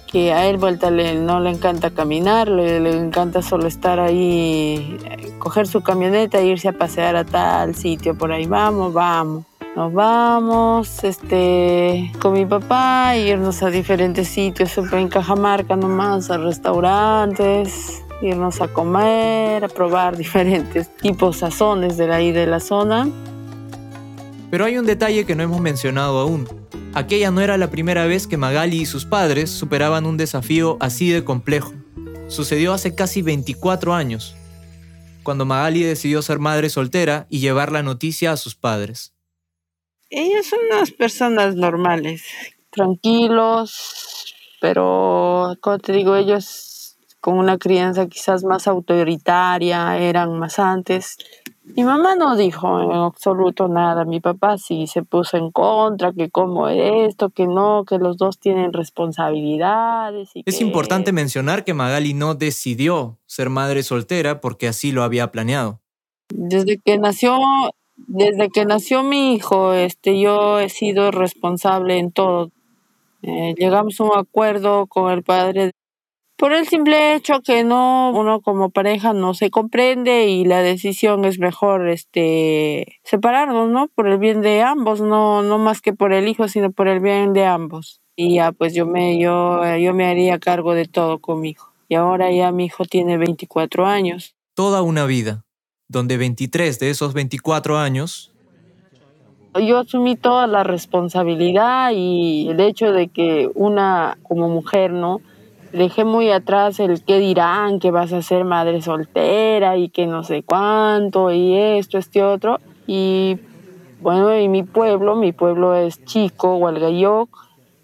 que 0.08 0.32
a 0.32 0.46
él 0.48 0.56
vuelta 0.56 0.90
le, 0.90 1.16
no 1.16 1.42
le 1.42 1.50
encanta 1.50 1.90
caminar, 1.90 2.48
le, 2.48 2.80
le, 2.80 2.98
encanta 2.98 3.42
solo 3.42 3.68
estar 3.68 4.00
ahí, 4.00 4.98
coger 5.38 5.68
su 5.68 5.82
camioneta 5.82 6.40
e 6.40 6.46
irse 6.46 6.70
a 6.70 6.72
pasear 6.72 7.18
a 7.18 7.26
tal 7.26 7.76
sitio, 7.76 8.18
por 8.18 8.32
ahí 8.32 8.46
vamos, 8.46 8.94
vamos. 8.94 9.44
Nos 9.76 9.92
vamos 9.92 11.04
este, 11.04 12.14
con 12.22 12.32
mi 12.32 12.46
papá, 12.46 13.18
irnos 13.18 13.62
a 13.62 13.70
diferentes 13.70 14.30
sitios, 14.30 14.78
en 14.78 15.10
Cajamarca 15.10 15.76
nomás, 15.76 16.32
a 16.32 16.38
restaurantes, 16.38 18.06
irnos 18.22 18.62
a 18.62 18.70
comer, 18.70 19.66
a 19.66 19.68
probar 19.68 20.16
diferentes 20.26 20.96
tipos 20.96 21.40
sazones 21.40 21.98
de 21.98 22.14
ahí 22.14 22.32
de 22.32 22.48
la 22.48 22.62
zona. 22.62 23.10
Pero 24.50 24.64
hay 24.64 24.78
un 24.78 24.86
detalle 24.86 25.26
que 25.26 25.36
no 25.36 25.44
hemos 25.44 25.60
mencionado 25.60 26.20
aún. 26.20 26.65
Aquella 26.96 27.30
no 27.30 27.42
era 27.42 27.58
la 27.58 27.70
primera 27.70 28.06
vez 28.06 28.26
que 28.26 28.38
Magali 28.38 28.84
y 28.84 28.86
sus 28.86 29.04
padres 29.04 29.50
superaban 29.50 30.06
un 30.06 30.16
desafío 30.16 30.78
así 30.80 31.10
de 31.10 31.26
complejo. 31.26 31.74
Sucedió 32.30 32.72
hace 32.72 32.96
casi 32.96 33.22
24 33.22 33.94
años, 33.94 34.34
cuando 35.22 35.46
Magali 35.46 35.84
decidió 35.84 36.22
ser 36.22 36.40
madre 36.40 36.70
soltera 36.70 37.28
y 37.30 37.42
llevar 37.42 37.74
la 37.74 37.84
noticia 37.84 38.32
a 38.32 38.38
sus 38.38 38.56
padres. 38.56 39.14
Ellos 40.10 40.46
son 40.46 40.60
unas 40.72 40.92
personas 40.92 41.56
normales, 41.56 42.24
tranquilos, 42.70 44.34
pero 44.62 45.58
como 45.60 45.80
te 45.80 45.92
digo, 45.92 46.16
ellos 46.16 46.96
con 47.20 47.38
una 47.38 47.58
crianza 47.58 48.08
quizás 48.08 48.46
más 48.46 48.68
autoritaria, 48.70 49.98
eran 49.98 50.40
más 50.40 50.60
antes. 50.60 51.18
Mi 51.74 51.84
mamá 51.84 52.16
no 52.16 52.36
dijo 52.36 52.80
en 52.80 52.92
absoluto 52.92 53.68
nada, 53.68 54.06
mi 54.06 54.20
papá 54.20 54.58
sí 54.58 54.86
se 54.86 55.02
puso 55.02 55.38
en 55.38 55.52
contra, 55.52 56.14
que 56.14 56.30
como 56.30 56.70
esto, 56.70 57.32
que 57.32 57.48
no, 57.48 57.86
que 57.86 57.98
los 57.98 58.18
dos 58.18 58.38
tienen 58.38 58.72
responsabilidades. 58.72 60.30
es 60.34 60.62
importante 60.62 61.12
mencionar 61.12 61.64
que 61.64 61.74
Magali 61.74 62.14
no 62.14 62.36
decidió 62.36 63.18
ser 63.26 63.50
madre 63.50 63.82
soltera 63.82 64.42
porque 64.42 64.68
así 64.68 64.92
lo 64.92 65.04
había 65.04 65.32
planeado. 65.32 65.82
Desde 66.30 66.78
que 66.78 67.00
nació, 67.00 67.40
desde 67.98 68.50
que 68.50 68.66
nació 68.66 69.04
mi 69.04 69.34
hijo, 69.34 69.74
este, 69.74 70.20
yo 70.20 70.60
he 70.60 70.70
sido 70.70 71.10
responsable 71.10 71.98
en 71.98 72.12
todo. 72.12 72.52
Eh, 73.24 73.56
llegamos 73.58 74.00
a 74.00 74.04
un 74.04 74.12
acuerdo 74.16 74.86
con 74.86 75.12
el 75.12 75.24
padre 75.24 75.72
por 76.38 76.54
el 76.54 76.68
simple 76.68 77.16
hecho 77.16 77.42
que 77.42 77.64
no 77.64 78.12
uno 78.12 78.42
como 78.42 78.70
pareja 78.70 79.14
no 79.14 79.34
se 79.34 79.50
comprende 79.50 80.28
y 80.28 80.46
la 80.46 80.62
decisión 80.62 81.26
es 81.26 81.40
mejor 81.40 81.88
este 81.88 83.00
separarnos 83.04 83.70
no 83.70 83.88
por 83.88 84.08
el 84.08 84.18
bien 84.18 84.42
de 84.42 84.62
ambos 84.62 85.02
no 85.02 85.42
no 85.44 85.58
más 85.58 85.82
que 85.82 85.94
por 85.94 86.14
el 86.14 86.28
hijo 86.28 86.48
sino 86.48 86.72
por 86.72 86.88
el 86.88 87.00
bien 87.00 87.34
de 87.34 87.46
ambos. 87.46 88.02
Y 88.18 88.36
ya 88.36 88.52
pues 88.52 88.74
yo 88.74 88.86
me 88.86 89.20
yo 89.20 89.62
yo 89.78 89.94
me 89.94 90.06
haría 90.06 90.40
cargo 90.40 90.74
de 90.74 90.86
todo 90.86 91.20
conmigo 91.20 91.66
y 91.88 91.96
ahora 91.96 92.32
ya 92.32 92.52
mi 92.52 92.66
hijo 92.66 92.86
tiene 92.86 93.18
24 93.18 93.86
años. 93.86 94.36
Toda 94.54 94.82
una 94.82 95.06
vida 95.06 95.46
donde 95.88 96.18
23 96.18 96.80
de 96.80 96.90
esos 96.90 97.14
24 97.14 97.78
años 97.78 98.32
yo 99.62 99.80
asumí 99.80 100.16
toda 100.16 100.48
la 100.48 100.64
responsabilidad 100.64 101.92
y 101.94 102.50
el 102.50 102.60
hecho 102.60 102.92
de 102.92 103.08
que 103.08 103.50
una 103.56 104.18
como 104.24 104.50
mujer 104.50 104.92
no 104.92 105.22
dejé 105.76 106.06
muy 106.06 106.32
atrás 106.32 106.80
el 106.80 107.04
qué 107.04 107.20
dirán, 107.20 107.80
que 107.80 107.92
vas 107.92 108.14
a 108.14 108.22
ser 108.22 108.46
madre 108.46 108.82
soltera 108.82 109.78
y 109.78 109.90
que 109.90 110.08
no 110.08 110.24
sé 110.24 110.44
cuánto 110.44 111.32
y 111.32 111.56
esto, 111.56 111.98
este 111.98 112.24
otro. 112.24 112.60
Y 112.88 113.38
bueno, 114.02 114.32
en 114.32 114.52
mi 114.52 114.64
pueblo, 114.64 115.16
mi 115.16 115.34
pueblo 115.34 115.76
es 115.76 116.04
chico, 116.06 116.56
Hualgayoc, 116.56 117.30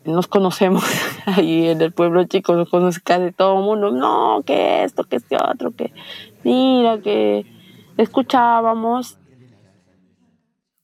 nos 0.05 0.27
conocemos 0.27 0.83
ahí 1.25 1.67
en 1.67 1.81
el 1.81 1.91
pueblo 1.91 2.23
chico, 2.25 2.55
nos 2.55 2.69
conoce 2.69 3.01
casi 3.01 3.31
todo 3.31 3.59
el 3.59 3.65
mundo. 3.65 3.91
No, 3.91 4.41
que 4.45 4.83
esto, 4.83 5.03
que 5.03 5.17
este 5.17 5.35
otro, 5.35 5.71
que 5.71 5.91
mira, 6.43 6.99
que 7.01 7.45
escuchábamos. 7.97 9.17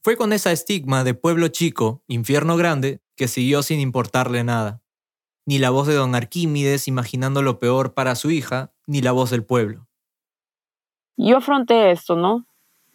Fue 0.04 0.16
con 0.16 0.34
esa 0.34 0.52
estigma 0.52 1.04
de 1.04 1.14
pueblo 1.14 1.48
chico, 1.50 2.02
infierno 2.08 2.58
grande, 2.58 3.00
que 3.16 3.28
siguió 3.28 3.64
sin 3.64 3.80
importarle 3.80 4.44
nada 4.44 4.82
ni 5.48 5.60
la 5.60 5.70
voz 5.70 5.88
de 5.88 5.96
don 5.96 6.14
Arquímedes 6.14 6.90
imaginando 6.90 7.42
lo 7.42 7.58
peor 7.58 7.94
para 7.94 8.16
su 8.16 8.30
hija, 8.30 8.74
ni 8.86 9.02
la 9.02 9.14
voz 9.14 9.32
del 9.32 9.46
pueblo. 9.46 9.88
Yo 11.16 11.38
afronté 11.38 11.92
esto, 11.92 12.18
¿no? 12.18 12.46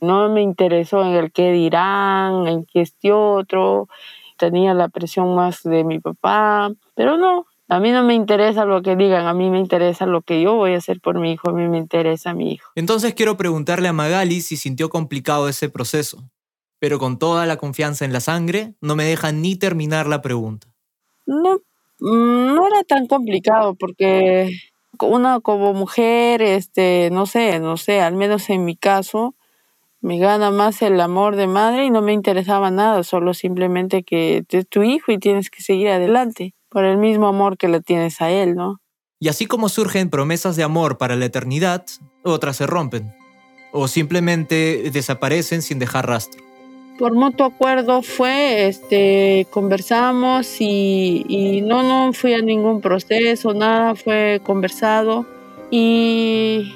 No 0.01 0.29
me 0.29 0.43
interesó 0.43 1.03
en 1.03 1.15
el 1.15 1.33
qué 1.33 1.51
dirán, 1.51 2.47
en 2.47 2.67
qué 2.67 2.83
este 2.83 3.11
otro, 3.11 3.89
tenía 4.37 4.75
la 4.75 4.91
presión 4.91 5.35
más 5.35 5.63
de 5.63 5.83
mi 5.83 5.99
papá, 5.99 6.71
pero 6.95 7.17
no, 7.17 7.47
a 7.69 7.81
mí 7.81 7.91
no 7.91 8.05
me 8.05 8.13
interesa 8.13 8.67
lo 8.67 8.83
que 8.83 8.97
digan, 8.97 9.27
a 9.27 9.33
mí 9.33 9.49
me 9.49 9.59
interesa 9.59 10.05
lo 10.05 10.21
que 10.21 10.43
yo 10.43 10.55
voy 10.55 10.75
a 10.75 10.79
hacer 10.79 11.01
por 11.01 11.19
mi 11.19 11.33
hijo, 11.33 11.49
a 11.49 11.53
mí 11.55 11.67
me 11.69 11.79
interesa 11.79 12.35
mi 12.35 12.53
hijo. 12.53 12.71
Entonces 12.75 13.15
quiero 13.15 13.39
preguntarle 13.39 13.89
a 13.89 13.95
Magali 13.95 14.43
si 14.43 14.59
sintió 14.59 14.91
complicado 14.91 15.49
ese 15.49 15.71
proceso, 15.71 16.23
pero 16.79 16.99
con 16.99 17.19
toda 17.19 17.47
la 17.47 17.57
confianza 17.57 18.05
en 18.05 18.13
la 18.13 18.21
sangre, 18.21 18.75
no 18.83 18.95
me 18.95 19.05
deja 19.05 19.33
ni 19.33 19.57
terminar 19.57 20.07
la 20.07 20.21
pregunta. 20.21 20.69
No, 21.25 21.61
no 22.03 22.67
era 22.67 22.83
tan 22.83 23.07
complicado 23.07 23.75
porque 23.77 24.51
una 25.01 25.41
como 25.41 25.73
mujer, 25.73 26.43
este, 26.43 27.11
no 27.13 27.27
sé, 27.27 27.61
no 27.61 27.77
sé, 27.77 28.01
al 28.01 28.15
menos 28.15 28.51
en 28.51 28.65
mi 28.65 28.77
caso, 28.77 29.37
me 30.01 30.19
gana 30.19 30.51
más 30.51 30.83
el 30.83 31.01
amor 31.01 31.37
de 31.37 31.47
madre 31.47 31.87
y 31.87 31.91
no 31.91 32.03
me 32.03 32.13
interesaba 32.13 32.71
nada, 32.71 33.05
solo 33.05 33.35
simplemente 33.35 34.03
que 34.03 34.45
es 34.49 34.69
tu 34.69 34.83
hijo 34.83 35.13
y 35.13 35.19
tienes 35.19 35.49
que 35.49 35.63
seguir 35.63 35.89
adelante 35.89 36.55
por 36.69 36.85
el 36.85 36.99
mismo 36.99 37.29
amor 37.29 37.57
que 37.57 37.69
le 37.69 37.81
tienes 37.81 38.21
a 38.21 38.31
él, 38.31 38.55
¿no? 38.57 38.81
Y 39.21 39.29
así 39.29 39.47
como 39.47 39.69
surgen 39.69 40.11
promesas 40.11 40.57
de 40.57 40.65
amor 40.65 40.99
para 40.99 41.15
la 41.15 41.27
eternidad, 41.27 41.87
otras 42.25 42.57
se 42.57 42.67
rompen 42.67 43.15
o 43.73 43.87
simplemente 43.87 44.91
desaparecen 44.93 45.63
sin 45.63 45.79
dejar 45.79 46.09
rastro 46.09 46.52
por 46.99 47.13
mutuo 47.15 47.47
acuerdo 47.47 48.03
fue, 48.03 48.67
este, 48.69 49.47
conversamos 49.51 50.57
y, 50.61 51.63
no, 51.65 51.83
no 51.83 52.13
fui 52.13 52.35
a 52.35 52.43
ningún 52.43 52.81
proceso, 52.81 53.55
nada, 53.55 53.95
fue 53.95 54.41
conversado 54.45 55.27
y, 55.71 56.73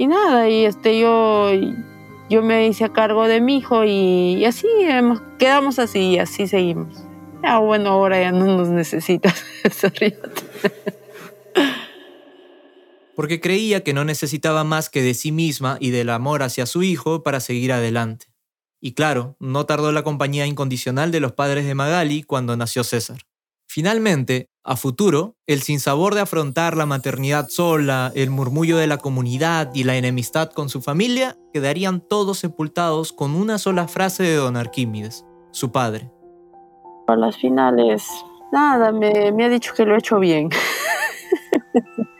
nada, 0.00 0.48
y 0.48 0.64
este, 0.64 0.98
yo, 0.98 1.50
yo 2.30 2.42
me 2.42 2.66
hice 2.66 2.84
a 2.84 2.92
cargo 2.92 3.28
de 3.28 3.40
mi 3.40 3.58
hijo 3.58 3.84
y, 3.84 4.44
así 4.44 4.66
quedamos 5.38 5.78
así 5.78 6.10
y 6.10 6.18
así 6.18 6.46
seguimos. 6.46 7.04
Ya 7.42 7.58
bueno, 7.58 7.90
ahora 7.90 8.20
ya 8.20 8.32
no 8.32 8.46
nos 8.46 8.68
necesitas, 8.68 9.44
Porque 13.14 13.40
creía 13.40 13.82
que 13.82 13.92
no 13.92 14.04
necesitaba 14.04 14.62
más 14.62 14.88
que 14.88 15.02
de 15.02 15.12
sí 15.12 15.32
misma 15.32 15.76
y 15.80 15.90
del 15.90 16.08
amor 16.10 16.44
hacia 16.44 16.66
su 16.66 16.84
hijo 16.84 17.24
para 17.24 17.40
seguir 17.40 17.72
adelante. 17.72 18.27
Y 18.80 18.92
claro, 18.92 19.36
no 19.40 19.66
tardó 19.66 19.92
la 19.92 20.02
compañía 20.02 20.46
incondicional 20.46 21.10
de 21.10 21.20
los 21.20 21.32
padres 21.32 21.66
de 21.66 21.74
Magali 21.74 22.22
cuando 22.22 22.56
nació 22.56 22.84
César. 22.84 23.18
Finalmente, 23.66 24.48
a 24.64 24.76
futuro, 24.76 25.36
el 25.46 25.62
sinsabor 25.62 26.14
de 26.14 26.22
afrontar 26.22 26.76
la 26.76 26.86
maternidad 26.86 27.48
sola, 27.48 28.12
el 28.14 28.30
murmullo 28.30 28.78
de 28.78 28.86
la 28.86 28.98
comunidad 28.98 29.70
y 29.74 29.84
la 29.84 29.96
enemistad 29.96 30.50
con 30.50 30.68
su 30.68 30.80
familia 30.80 31.36
quedarían 31.52 32.00
todos 32.00 32.38
sepultados 32.38 33.12
con 33.12 33.34
una 33.34 33.58
sola 33.58 33.88
frase 33.88 34.22
de 34.22 34.36
don 34.36 34.56
Arquímedes, 34.56 35.24
su 35.50 35.70
padre. 35.70 36.10
Para 37.06 37.20
las 37.20 37.36
finales, 37.36 38.06
nada, 38.52 38.92
me, 38.92 39.32
me 39.32 39.44
ha 39.44 39.48
dicho 39.48 39.72
que 39.74 39.84
lo 39.84 39.94
he 39.94 39.98
hecho 39.98 40.18
bien. 40.18 40.48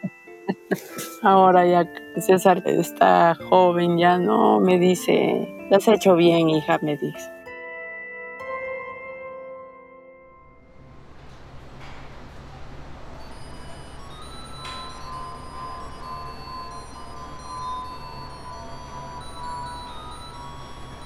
Ahora 1.22 1.66
ya 1.66 1.88
César 2.16 2.62
está 2.66 3.36
joven, 3.48 3.98
ya 3.98 4.18
no 4.18 4.60
me 4.60 4.78
dice, 4.78 5.48
lo 5.70 5.76
has 5.76 5.88
hecho 5.88 6.16
bien, 6.16 6.48
hija, 6.48 6.78
me 6.82 6.96
dice. 6.96 7.38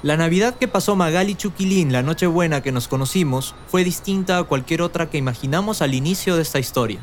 La 0.03 0.17
Navidad 0.17 0.57
que 0.57 0.67
pasó 0.67 0.97
Magali 0.97 1.37
Chuquilín, 1.37 1.93
la 1.93 2.03
Nochebuena 2.03 2.61
que 2.61 2.73
nos 2.73 2.89
conocimos, 2.89 3.55
fue 3.69 3.85
distinta 3.85 4.39
a 4.39 4.43
cualquier 4.43 4.83
otra 4.83 5.09
que 5.09 5.17
imaginamos 5.17 5.81
al 5.81 5.95
inicio 5.95 6.35
de 6.35 6.43
esta 6.43 6.59
historia. 6.59 6.99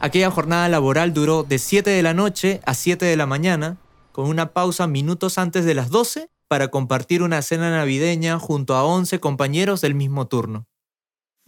Aquella 0.00 0.30
jornada 0.30 0.68
laboral 0.68 1.12
duró 1.12 1.42
de 1.42 1.58
7 1.58 1.90
de 1.90 2.02
la 2.02 2.14
noche 2.14 2.60
a 2.64 2.74
7 2.74 3.04
de 3.04 3.16
la 3.16 3.26
mañana, 3.26 3.78
con 4.12 4.26
una 4.26 4.52
pausa 4.52 4.86
minutos 4.86 5.38
antes 5.38 5.64
de 5.64 5.74
las 5.74 5.90
12 5.90 6.28
para 6.46 6.68
compartir 6.68 7.22
una 7.22 7.42
cena 7.42 7.70
navideña 7.70 8.38
junto 8.38 8.76
a 8.76 8.84
11 8.84 9.18
compañeros 9.18 9.80
del 9.80 9.96
mismo 9.96 10.28
turno. 10.28 10.66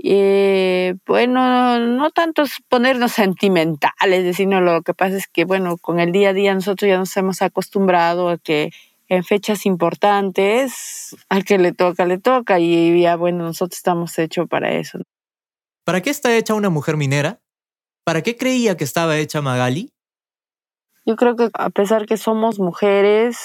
Eh, 0.02 0.96
bueno, 1.06 1.78
no 1.78 2.10
tanto 2.10 2.44
ponernos 2.68 3.12
sentimentales, 3.12 4.36
sino 4.36 4.60
lo 4.60 4.82
que 4.82 4.94
pasa 4.94 5.16
es 5.16 5.28
que, 5.28 5.44
bueno, 5.44 5.76
con 5.78 6.00
el 6.00 6.10
día 6.10 6.30
a 6.30 6.32
día 6.32 6.52
nosotros 6.52 6.88
ya 6.88 6.98
nos 6.98 7.16
hemos 7.16 7.42
acostumbrado 7.42 8.30
a 8.30 8.38
que 8.38 8.70
en 9.08 9.22
fechas 9.22 9.64
importantes, 9.64 11.16
al 11.28 11.44
que 11.44 11.58
le 11.58 11.72
toca, 11.72 12.04
le 12.04 12.18
toca 12.18 12.58
y 12.58 13.00
ya 13.00 13.16
bueno, 13.16 13.44
nosotros 13.44 13.78
estamos 13.78 14.18
hechos 14.18 14.48
para 14.48 14.72
eso. 14.72 14.98
¿Para 15.84 16.00
qué 16.00 16.10
está 16.10 16.36
hecha 16.36 16.54
una 16.54 16.70
mujer 16.70 16.96
minera? 16.96 17.40
¿Para 18.04 18.22
qué 18.22 18.36
creía 18.36 18.76
que 18.76 18.84
estaba 18.84 19.18
hecha 19.18 19.40
Magali? 19.40 19.92
Yo 21.06 21.16
creo 21.16 21.36
que 21.36 21.50
a 21.54 21.70
pesar 21.70 22.06
que 22.06 22.16
somos 22.16 22.58
mujeres, 22.58 23.38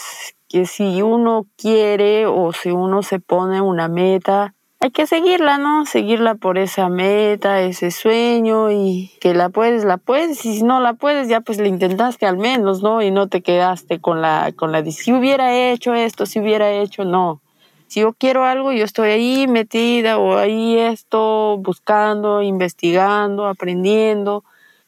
que 0.49 0.65
si 0.65 1.01
uno 1.01 1.45
quiere 1.57 2.25
o 2.25 2.51
si 2.53 2.71
uno 2.71 3.01
se 3.01 3.19
pone 3.19 3.61
una 3.61 3.87
meta, 3.87 4.53
hay 4.79 4.91
que 4.91 5.07
seguirla, 5.07 5.57
¿no? 5.57 5.85
Seguirla 5.85 6.35
por 6.35 6.57
esa 6.57 6.89
meta, 6.89 7.61
ese 7.61 7.91
sueño 7.91 8.71
y 8.71 9.11
que 9.19 9.33
la 9.33 9.49
puedes, 9.49 9.83
la 9.83 9.97
puedes 9.97 10.45
y 10.45 10.57
si 10.57 10.63
no 10.63 10.79
la 10.79 10.93
puedes 10.93 11.27
ya 11.27 11.41
pues 11.41 11.57
le 11.57 11.69
intentaste 11.69 12.25
al 12.25 12.37
menos, 12.37 12.83
¿no? 12.83 13.01
Y 13.01 13.09
no 13.09 13.27
te 13.27 13.41
quedaste 13.41 13.99
con 13.99 14.21
la 14.21 14.51
con 14.55 14.71
la 14.71 14.85
si 14.91 15.11
hubiera 15.11 15.55
hecho 15.71 15.93
esto, 15.93 16.25
si 16.25 16.39
hubiera 16.39 16.71
hecho, 16.71 17.03
no. 17.03 17.41
Si 17.87 18.01
yo 18.01 18.13
quiero 18.13 18.45
algo, 18.45 18.73
yo 18.73 18.83
estoy 18.83 19.09
ahí 19.09 19.47
metida 19.47 20.17
o 20.17 20.37
ahí 20.37 20.77
esto 20.77 21.57
buscando, 21.57 22.41
investigando, 22.41 23.47
aprendiendo 23.47 24.43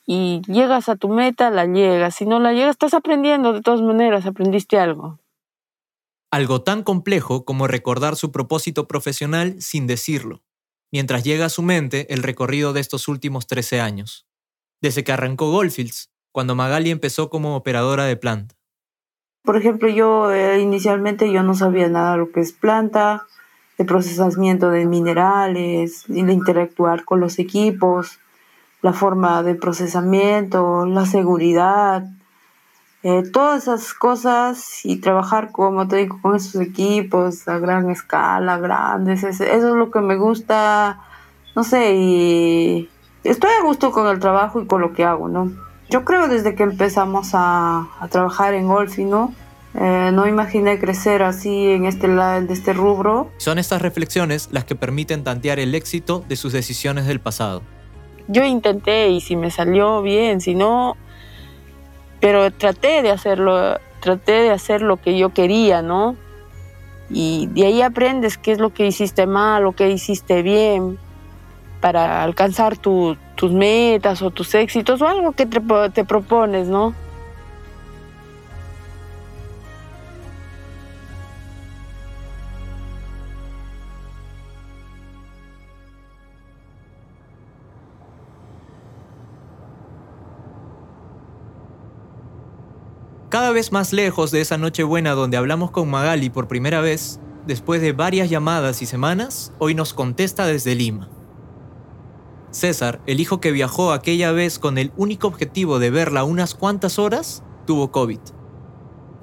y 0.05 0.41
llegas 0.47 0.89
a 0.89 0.95
tu 0.95 1.09
meta, 1.09 1.51
la 1.51 1.65
llegas. 1.65 2.15
Si 2.15 2.25
no 2.25 2.39
la 2.39 2.53
llegas, 2.53 2.71
estás 2.71 2.93
aprendiendo 2.93 3.53
de 3.53 3.61
todas 3.61 3.81
maneras, 3.81 4.25
aprendiste 4.25 4.79
algo. 4.79 5.19
Algo 6.31 6.61
tan 6.61 6.83
complejo 6.83 7.45
como 7.45 7.67
recordar 7.67 8.15
su 8.15 8.31
propósito 8.31 8.87
profesional 8.87 9.61
sin 9.61 9.87
decirlo, 9.87 10.43
mientras 10.91 11.23
llega 11.23 11.45
a 11.45 11.49
su 11.49 11.61
mente 11.61 12.13
el 12.13 12.23
recorrido 12.23 12.73
de 12.73 12.81
estos 12.81 13.07
últimos 13.07 13.47
13 13.47 13.79
años, 13.79 14.27
desde 14.81 15.03
que 15.03 15.11
arrancó 15.11 15.51
Goldfields, 15.51 16.09
cuando 16.33 16.55
Magali 16.55 16.91
empezó 16.91 17.29
como 17.29 17.55
operadora 17.55 18.05
de 18.05 18.17
planta. 18.17 18.56
Por 19.47 19.55
ejemplo, 19.55 19.87
yo 19.87 20.29
eh, 20.33 20.59
inicialmente 20.59 21.31
yo 21.31 21.41
no 21.41 21.53
sabía 21.53 21.87
nada 21.87 22.11
de 22.11 22.17
lo 22.17 22.31
que 22.33 22.41
es 22.41 22.51
planta, 22.51 23.27
de 23.77 23.85
procesamiento 23.85 24.71
de 24.71 24.85
minerales, 24.85 26.03
de 26.09 26.19
interactuar 26.19 27.05
con 27.05 27.21
los 27.21 27.39
equipos, 27.39 28.19
la 28.81 28.91
forma 28.91 29.43
de 29.43 29.55
procesamiento, 29.55 30.85
la 30.85 31.05
seguridad, 31.05 32.03
eh, 33.03 33.23
todas 33.31 33.63
esas 33.63 33.93
cosas 33.93 34.83
y 34.83 34.97
trabajar, 34.97 35.53
como 35.53 35.87
te 35.87 35.95
digo, 35.95 36.19
con 36.21 36.35
esos 36.35 36.59
equipos 36.59 37.47
a 37.47 37.57
gran 37.57 37.89
escala, 37.89 38.57
grandes, 38.57 39.23
eso 39.23 39.45
es 39.45 39.63
lo 39.63 39.91
que 39.91 40.01
me 40.01 40.17
gusta, 40.17 40.99
no 41.55 41.63
sé, 41.63 41.95
y 41.95 42.89
estoy 43.23 43.51
a 43.51 43.63
gusto 43.63 43.93
con 43.93 44.07
el 44.07 44.19
trabajo 44.19 44.59
y 44.59 44.67
con 44.67 44.81
lo 44.81 44.91
que 44.91 45.05
hago, 45.05 45.29
¿no? 45.29 45.66
Yo 45.89 46.03
creo 46.03 46.27
desde 46.27 46.53
que 46.55 46.63
empezamos 46.63 47.29
a, 47.33 47.87
trabajar 48.09 48.53
en 48.53 48.67
Golfi, 48.67 49.05
¿no? 49.05 49.33
Eh, 49.73 50.09
no 50.11 50.27
imaginé 50.27 50.79
crecer 50.79 51.23
así 51.23 51.71
en 51.71 51.85
este, 51.85 52.07
de 52.07 52.53
este 52.53 52.73
rubro. 52.73 53.29
Son 53.37 53.57
estas 53.57 53.81
reflexiones 53.81 54.49
las 54.51 54.65
que 54.65 54.75
permiten 54.75 55.23
tantear 55.23 55.59
el 55.59 55.75
éxito 55.75 56.23
de 56.27 56.35
sus 56.35 56.51
decisiones 56.51 57.05
del 57.05 57.19
pasado. 57.19 57.61
Yo 58.27 58.43
intenté 58.43 59.09
y 59.09 59.21
si 59.21 59.35
me 59.35 59.51
salió 59.51 60.01
bien, 60.01 60.41
si 60.41 60.55
no, 60.55 60.97
pero 62.19 62.51
traté 62.51 63.01
de 63.01 63.11
hacerlo, 63.11 63.79
traté 64.01 64.33
de 64.33 64.51
hacer 64.51 64.81
lo 64.81 64.97
que 64.97 65.17
yo 65.17 65.29
quería, 65.33 65.81
¿no? 65.81 66.17
Y 67.09 67.47
de 67.53 67.67
ahí 67.67 67.81
aprendes 67.81 68.37
qué 68.37 68.51
es 68.51 68.59
lo 68.59 68.73
que 68.73 68.87
hiciste 68.87 69.25
mal 69.27 69.65
o 69.65 69.71
qué 69.71 69.89
hiciste 69.89 70.41
bien 70.41 70.99
para 71.81 72.23
alcanzar 72.23 72.77
tus 72.77 73.17
metas 73.51 74.21
o 74.21 74.31
tus 74.31 74.53
éxitos 74.55 75.01
o 75.01 75.07
algo 75.07 75.31
que 75.31 75.45
te, 75.45 75.61
te 75.93 76.05
propones, 76.05 76.67
¿no? 76.67 76.93
Cada 93.29 93.51
vez 93.51 93.73
más 93.73 93.91
lejos 93.91 94.31
de 94.31 94.39
esa 94.39 94.57
noche 94.57 94.83
buena 94.83 95.11
donde 95.11 95.35
hablamos 95.35 95.69
con 95.69 95.89
Magali 95.89 96.29
por 96.29 96.47
primera 96.47 96.79
vez, 96.79 97.19
después 97.45 97.81
de 97.81 97.91
varias 97.91 98.29
llamadas 98.29 98.81
y 98.81 98.85
semanas, 98.85 99.51
hoy 99.59 99.75
nos 99.75 99.93
contesta 99.93 100.47
desde 100.47 100.75
Lima. 100.75 101.09
César, 102.51 103.01
el 103.05 103.19
hijo 103.19 103.39
que 103.39 103.51
viajó 103.51 103.91
aquella 103.91 104.31
vez 104.31 104.59
con 104.59 104.77
el 104.77 104.91
único 104.97 105.27
objetivo 105.27 105.79
de 105.79 105.89
verla 105.89 106.23
unas 106.23 106.55
cuantas 106.55 106.99
horas, 106.99 107.43
tuvo 107.65 107.91
COVID. 107.91 108.19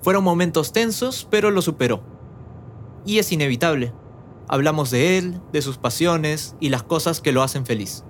Fueron 0.02 0.24
momentos 0.24 0.72
tensos, 0.72 1.26
pero 1.30 1.50
lo 1.50 1.62
superó. 1.62 2.02
Y 3.06 3.18
es 3.18 3.32
inevitable. 3.32 3.92
Hablamos 4.48 4.90
de 4.90 5.18
él, 5.18 5.40
de 5.52 5.62
sus 5.62 5.78
pasiones 5.78 6.54
y 6.60 6.68
las 6.68 6.82
cosas 6.82 7.20
que 7.20 7.32
lo 7.32 7.42
hacen 7.42 7.64
feliz. 7.64 8.04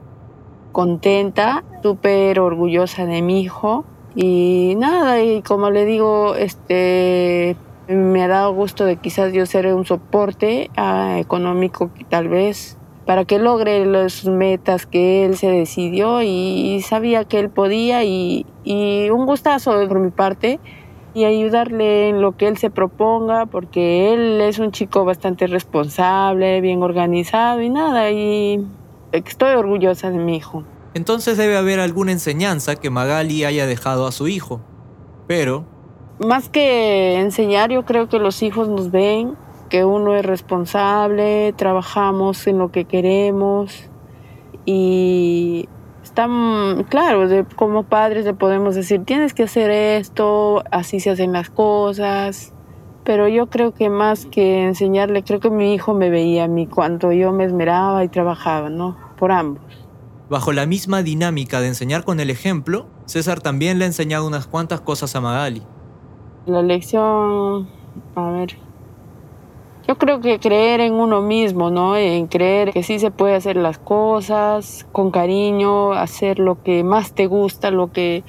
Contenta, 0.72 1.64
súper 1.82 2.40
orgullosa 2.40 3.06
de 3.06 3.22
mi 3.22 3.40
hijo, 3.40 3.84
y 4.16 4.74
nada, 4.76 5.22
y 5.22 5.42
como 5.42 5.70
le 5.70 5.84
digo, 5.84 6.34
este 6.36 7.56
me 7.88 8.22
ha 8.22 8.28
dado 8.28 8.54
gusto 8.54 8.84
de 8.84 8.96
quizás 8.96 9.32
yo 9.32 9.44
ser 9.44 9.66
un 9.74 9.84
soporte 9.84 10.70
ah, 10.76 11.16
económico 11.18 11.90
tal 12.08 12.28
vez 12.28 12.78
para 13.06 13.24
que 13.24 13.38
logre 13.38 13.84
las 13.86 14.24
metas 14.24 14.86
que 14.86 15.24
él 15.24 15.36
se 15.36 15.48
decidió 15.48 16.22
y 16.22 16.80
sabía 16.82 17.24
que 17.24 17.38
él 17.38 17.50
podía 17.50 18.04
y, 18.04 18.46
y 18.64 19.10
un 19.10 19.26
gustazo 19.26 19.72
por 19.88 20.00
mi 20.00 20.10
parte 20.10 20.60
y 21.14 21.24
ayudarle 21.24 22.08
en 22.08 22.20
lo 22.20 22.36
que 22.36 22.48
él 22.48 22.56
se 22.56 22.70
proponga 22.70 23.46
porque 23.46 24.12
él 24.12 24.40
es 24.40 24.58
un 24.58 24.72
chico 24.72 25.04
bastante 25.04 25.46
responsable, 25.46 26.60
bien 26.60 26.82
organizado 26.82 27.60
y 27.60 27.70
nada 27.70 28.10
y 28.10 28.66
estoy 29.12 29.54
orgullosa 29.54 30.10
de 30.10 30.18
mi 30.18 30.36
hijo. 30.36 30.64
Entonces 30.94 31.36
debe 31.36 31.56
haber 31.56 31.80
alguna 31.80 32.12
enseñanza 32.12 32.76
que 32.76 32.90
Magali 32.90 33.44
haya 33.44 33.66
dejado 33.66 34.06
a 34.06 34.12
su 34.12 34.28
hijo. 34.28 34.60
Pero... 35.26 35.64
Más 36.20 36.48
que 36.48 37.18
enseñar, 37.18 37.70
yo 37.70 37.84
creo 37.84 38.08
que 38.08 38.20
los 38.20 38.42
hijos 38.42 38.68
nos 38.68 38.92
ven, 38.92 39.36
que 39.68 39.84
uno 39.84 40.14
es 40.14 40.24
responsable, 40.24 41.52
trabajamos 41.56 42.46
en 42.46 42.58
lo 42.58 42.70
que 42.70 42.84
queremos 42.84 43.90
y 44.64 45.68
están, 46.02 46.84
claro, 46.88 47.28
como 47.56 47.84
padres 47.84 48.24
le 48.24 48.34
podemos 48.34 48.74
decir, 48.74 49.04
tienes 49.04 49.34
que 49.34 49.44
hacer 49.44 49.70
esto, 49.70 50.62
así 50.70 51.00
se 51.00 51.10
hacen 51.10 51.32
las 51.32 51.50
cosas, 51.50 52.52
pero 53.04 53.28
yo 53.28 53.48
creo 53.48 53.72
que 53.72 53.90
más 53.90 54.26
que 54.26 54.64
enseñarle, 54.64 55.22
creo 55.22 55.40
que 55.40 55.50
mi 55.50 55.74
hijo 55.74 55.94
me 55.94 56.10
veía 56.10 56.44
a 56.44 56.48
mí 56.48 56.66
cuando 56.66 57.12
yo 57.12 57.32
me 57.32 57.44
esmeraba 57.44 58.04
y 58.04 58.08
trabajaba, 58.08 58.70
¿no? 58.70 58.96
Por 59.18 59.32
ambos. 59.32 59.64
Bajo 60.30 60.52
la 60.52 60.66
misma 60.66 61.02
dinámica 61.02 61.60
de 61.60 61.68
enseñar 61.68 62.04
con 62.04 62.18
el 62.18 62.30
ejemplo, 62.30 62.86
César 63.04 63.40
también 63.40 63.78
le 63.78 63.84
ha 63.84 63.88
enseñado 63.88 64.26
unas 64.26 64.46
cuantas 64.46 64.80
cosas 64.80 65.14
a 65.16 65.20
Magali. 65.20 65.62
La 66.46 66.62
lección, 66.62 67.68
a 68.14 68.30
ver, 68.30 68.56
yo 69.94 69.98
creo 69.98 70.20
que 70.20 70.40
creer 70.40 70.80
en 70.80 70.94
uno 70.94 71.22
mismo, 71.22 71.70
¿no? 71.70 71.96
En 71.96 72.26
creer 72.26 72.72
que 72.72 72.82
sí 72.82 72.98
se 72.98 73.12
puede 73.12 73.36
hacer 73.36 73.54
las 73.54 73.78
cosas 73.78 74.84
con 74.90 75.12
cariño, 75.12 75.92
hacer 75.92 76.40
lo 76.40 76.60
que 76.64 76.82
más 76.82 77.12
te 77.12 77.28
gusta, 77.28 77.70
lo 77.70 77.92
que 77.92 78.24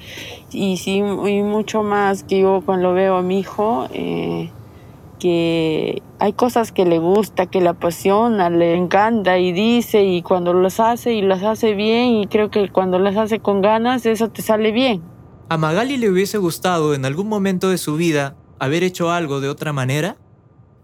y 0.52 0.76
sí 0.76 0.98
y 0.98 1.42
mucho 1.42 1.82
más 1.82 2.22
que 2.22 2.38
yo 2.38 2.62
cuando 2.64 2.94
veo 2.94 3.16
a 3.16 3.22
mi 3.22 3.40
hijo, 3.40 3.88
eh, 3.92 4.48
que 5.18 6.02
hay 6.20 6.32
cosas 6.34 6.70
que 6.70 6.84
le 6.84 7.00
gusta, 7.00 7.46
que 7.46 7.60
le 7.60 7.70
apasiona, 7.70 8.48
le 8.48 8.76
encanta 8.76 9.36
y 9.40 9.50
dice 9.50 10.04
y 10.04 10.22
cuando 10.22 10.54
las 10.54 10.78
hace 10.78 11.14
y 11.14 11.22
las 11.22 11.42
hace 11.42 11.74
bien 11.74 12.10
y 12.10 12.26
creo 12.28 12.48
que 12.48 12.68
cuando 12.68 13.00
las 13.00 13.16
hace 13.16 13.40
con 13.40 13.60
ganas 13.60 14.06
eso 14.06 14.28
te 14.28 14.40
sale 14.40 14.70
bien. 14.70 15.02
¿A 15.48 15.56
Magali 15.56 15.96
le 15.96 16.10
hubiese 16.10 16.38
gustado 16.38 16.94
en 16.94 17.04
algún 17.04 17.28
momento 17.28 17.70
de 17.70 17.78
su 17.78 17.96
vida 17.96 18.36
haber 18.60 18.84
hecho 18.84 19.10
algo 19.10 19.40
de 19.40 19.48
otra 19.48 19.72
manera? 19.72 20.16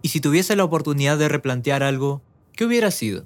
Y 0.02 0.08
si 0.08 0.20
tuviese 0.20 0.56
la 0.56 0.64
oportunidad 0.64 1.16
de 1.16 1.28
replantear 1.28 1.82
algo, 1.82 2.20
¿qué 2.54 2.64
hubiera 2.64 2.90
sido? 2.90 3.24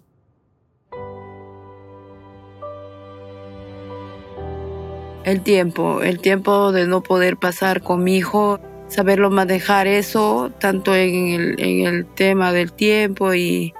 El 5.24 5.42
tiempo, 5.42 6.02
el 6.02 6.20
tiempo 6.20 6.70
de 6.70 6.86
no 6.86 7.02
poder 7.02 7.36
pasar 7.36 7.82
con 7.82 8.04
mi 8.04 8.16
hijo 8.16 8.60
saberlo 8.88 9.30
manejar 9.30 9.86
eso, 9.86 10.52
tanto 10.60 10.94
en 10.94 11.56
el, 11.58 12.06
tema 12.06 12.52
del 12.52 12.72
tiempo 12.72 13.34
y, 13.34 13.74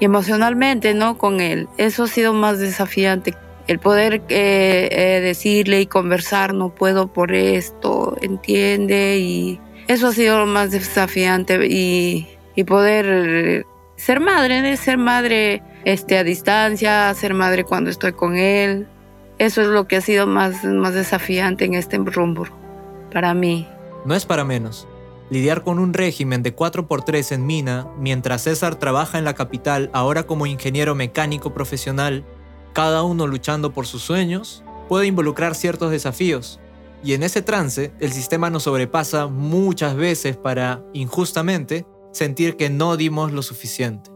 y, 0.00 0.04
emocionalmente, 0.04 0.94
¿no? 0.94 1.18
Con 1.18 1.40
él. 1.40 1.68
Eso 1.78 2.04
ha 2.04 2.08
sido 2.08 2.32
más 2.32 2.58
desafiante. 2.58 3.34
El 3.66 3.78
poder 3.78 4.22
eh, 4.28 4.88
eh, 4.90 5.20
decirle 5.22 5.80
y 5.80 5.86
conversar, 5.86 6.54
no 6.54 6.74
puedo 6.74 7.12
por 7.12 7.32
esto, 7.32 8.16
entiende, 8.20 9.18
y 9.18 9.60
eso 9.86 10.08
ha 10.08 10.12
sido 10.12 10.38
lo 10.38 10.46
más 10.46 10.70
desafiante. 10.70 11.66
Y, 11.66 12.26
y 12.54 12.64
poder 12.64 13.66
ser 13.96 14.20
madre, 14.20 14.76
ser 14.76 14.98
madre 14.98 15.62
este, 15.84 16.18
a 16.18 16.24
distancia, 16.24 17.12
ser 17.14 17.34
madre 17.34 17.64
cuando 17.64 17.90
estoy 17.90 18.12
con 18.12 18.36
él. 18.36 18.86
Eso 19.38 19.62
es 19.62 19.68
lo 19.68 19.86
que 19.86 19.96
ha 19.96 20.00
sido 20.00 20.26
más, 20.26 20.64
más 20.64 20.94
desafiante 20.94 21.64
en 21.64 21.74
este 21.74 21.96
rumbo 21.98 22.46
para 23.12 23.34
mí. 23.34 23.66
No 24.04 24.14
es 24.14 24.24
para 24.24 24.44
menos. 24.44 24.86
Lidiar 25.30 25.62
con 25.62 25.78
un 25.78 25.94
régimen 25.94 26.42
de 26.42 26.54
4x3 26.54 27.32
en 27.32 27.46
Mina, 27.46 27.86
mientras 27.98 28.42
César 28.42 28.74
trabaja 28.76 29.18
en 29.18 29.24
la 29.24 29.34
capital 29.34 29.88
ahora 29.92 30.24
como 30.24 30.46
ingeniero 30.46 30.94
mecánico 30.94 31.54
profesional, 31.54 32.24
cada 32.72 33.02
uno 33.02 33.26
luchando 33.26 33.72
por 33.72 33.86
sus 33.86 34.02
sueños, 34.02 34.64
puede 34.88 35.06
involucrar 35.06 35.54
ciertos 35.54 35.90
desafíos. 35.90 36.58
Y 37.04 37.14
en 37.14 37.22
ese 37.22 37.42
trance, 37.42 37.92
el 38.00 38.12
sistema 38.12 38.50
nos 38.50 38.64
sobrepasa 38.64 39.28
muchas 39.28 39.94
veces 39.94 40.36
para, 40.36 40.82
injustamente, 40.92 41.86
sentir 42.12 42.56
que 42.56 42.70
no 42.70 42.96
dimos 42.96 43.32
lo 43.32 43.42
suficiente. 43.42 44.10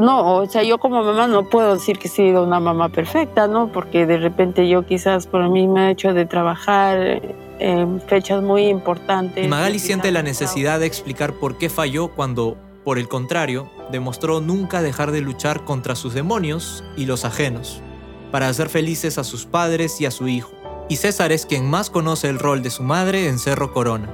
No, 0.00 0.36
o 0.36 0.46
sea, 0.46 0.62
yo 0.62 0.78
como 0.78 1.02
mamá 1.04 1.26
no 1.26 1.48
puedo 1.48 1.74
decir 1.74 1.98
que 1.98 2.08
he 2.08 2.10
sido 2.10 2.44
una 2.44 2.58
mamá 2.58 2.88
perfecta, 2.88 3.46
¿no? 3.46 3.70
Porque 3.70 4.06
de 4.06 4.16
repente 4.16 4.66
yo 4.66 4.86
quizás 4.86 5.26
por 5.26 5.48
mí 5.50 5.68
me 5.68 5.88
he 5.88 5.90
hecho 5.90 6.14
de 6.14 6.24
trabajar 6.24 7.20
en 7.58 8.00
fechas 8.00 8.42
muy 8.42 8.68
importantes. 8.68 9.46
Magali 9.46 9.78
siente 9.78 10.10
la 10.10 10.22
necesidad 10.22 10.80
de 10.80 10.86
explicar 10.86 11.34
por 11.34 11.58
qué 11.58 11.68
falló 11.68 12.08
cuando, 12.08 12.56
por 12.82 12.98
el 12.98 13.08
contrario, 13.08 13.70
demostró 13.92 14.40
nunca 14.40 14.80
dejar 14.80 15.12
de 15.12 15.20
luchar 15.20 15.64
contra 15.64 15.94
sus 15.94 16.14
demonios 16.14 16.82
y 16.96 17.04
los 17.04 17.26
ajenos, 17.26 17.82
para 18.30 18.48
hacer 18.48 18.70
felices 18.70 19.18
a 19.18 19.24
sus 19.24 19.44
padres 19.44 20.00
y 20.00 20.06
a 20.06 20.10
su 20.10 20.28
hijo. 20.28 20.52
Y 20.88 20.96
César 20.96 21.30
es 21.30 21.44
quien 21.44 21.68
más 21.68 21.90
conoce 21.90 22.30
el 22.30 22.38
rol 22.38 22.62
de 22.62 22.70
su 22.70 22.82
madre 22.82 23.28
en 23.28 23.38
Cerro 23.38 23.72
Corona. 23.72 24.08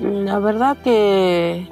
La 0.00 0.40
verdad 0.40 0.76
que 0.82 1.68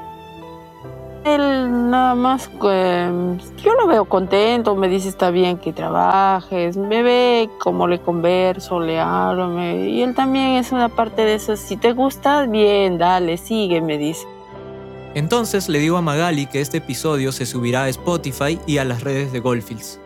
él 1.24 1.90
nada 1.90 2.14
más, 2.14 2.50
eh, 2.70 3.38
yo 3.62 3.74
lo 3.74 3.87
veo 3.87 4.04
contento, 4.04 4.76
me 4.76 4.88
dice 4.88 5.08
está 5.08 5.30
bien 5.30 5.58
que 5.58 5.72
trabajes, 5.72 6.76
me 6.76 7.02
ve 7.02 7.48
como 7.58 7.88
le 7.88 7.98
converso, 8.00 8.78
le 8.78 9.00
hablo, 9.00 9.60
y 9.62 10.02
él 10.02 10.14
también 10.14 10.56
es 10.56 10.72
una 10.72 10.88
parte 10.88 11.22
de 11.22 11.34
eso, 11.34 11.56
si 11.56 11.76
te 11.76 11.92
gusta, 11.92 12.46
bien, 12.46 12.98
dale, 12.98 13.37
sigue, 13.38 13.80
me 13.80 13.96
dice. 13.98 14.26
Entonces 15.14 15.68
le 15.68 15.78
digo 15.78 15.96
a 15.96 16.02
Magali 16.02 16.46
que 16.46 16.60
este 16.60 16.78
episodio 16.78 17.32
se 17.32 17.46
subirá 17.46 17.84
a 17.84 17.88
Spotify 17.88 18.58
y 18.66 18.78
a 18.78 18.84
las 18.84 19.02
redes 19.02 19.32
de 19.32 19.40
Goldfields, 19.40 20.00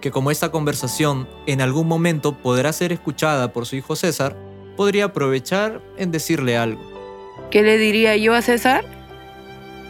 que 0.00 0.10
como 0.10 0.30
esta 0.30 0.50
conversación 0.50 1.28
en 1.46 1.60
algún 1.60 1.88
momento 1.88 2.32
podrá 2.32 2.72
ser 2.72 2.92
escuchada 2.92 3.52
por 3.52 3.66
su 3.66 3.76
hijo 3.76 3.96
César, 3.96 4.36
podría 4.76 5.06
aprovechar 5.06 5.80
en 5.98 6.10
decirle 6.10 6.56
algo. 6.56 6.80
¿Qué 7.50 7.62
le 7.62 7.78
diría 7.78 8.16
yo 8.16 8.34
a 8.34 8.42
César? 8.42 8.84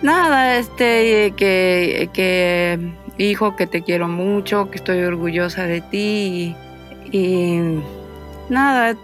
Nada, 0.03 0.59
este, 0.59 1.33
que, 1.37 2.11
que, 2.13 2.79
hijo, 3.19 3.57
que 3.57 3.67
te 3.67 3.83
quiero 3.83 4.09
mucho, 4.09 4.71
que 4.71 4.77
estoy 4.77 5.03
orgullosa 5.03 5.65
de 5.65 5.81
ti 5.81 6.55
y, 7.11 7.61
nada, 8.49 8.97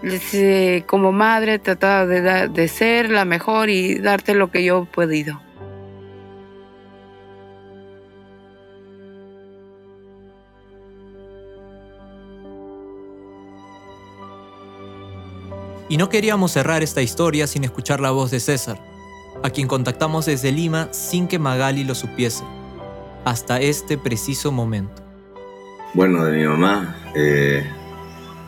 como 0.85 1.11
madre 1.11 1.59
tratar 1.59 2.07
de, 2.07 2.49
de 2.49 2.67
ser 2.67 3.09
la 3.09 3.25
mejor 3.25 3.69
y 3.69 3.99
darte 3.99 4.35
lo 4.35 4.51
que 4.51 4.63
yo 4.63 4.83
he 4.83 4.85
podido. 4.85 5.41
Y 15.89 15.97
no 15.97 16.07
queríamos 16.07 16.51
cerrar 16.53 16.83
esta 16.83 17.01
historia 17.01 17.47
sin 17.47 17.65
escuchar 17.65 17.99
la 17.99 18.11
voz 18.11 18.31
de 18.31 18.39
César 18.39 18.90
a 19.43 19.49
quien 19.49 19.67
contactamos 19.67 20.25
desde 20.25 20.51
Lima 20.51 20.89
sin 20.91 21.27
que 21.27 21.39
Magali 21.39 21.83
lo 21.83 21.95
supiese, 21.95 22.43
hasta 23.25 23.59
este 23.59 23.97
preciso 23.97 24.51
momento. 24.51 25.01
Bueno, 25.93 26.23
de 26.25 26.37
mi 26.37 26.45
mamá, 26.45 26.95
eh, 27.15 27.65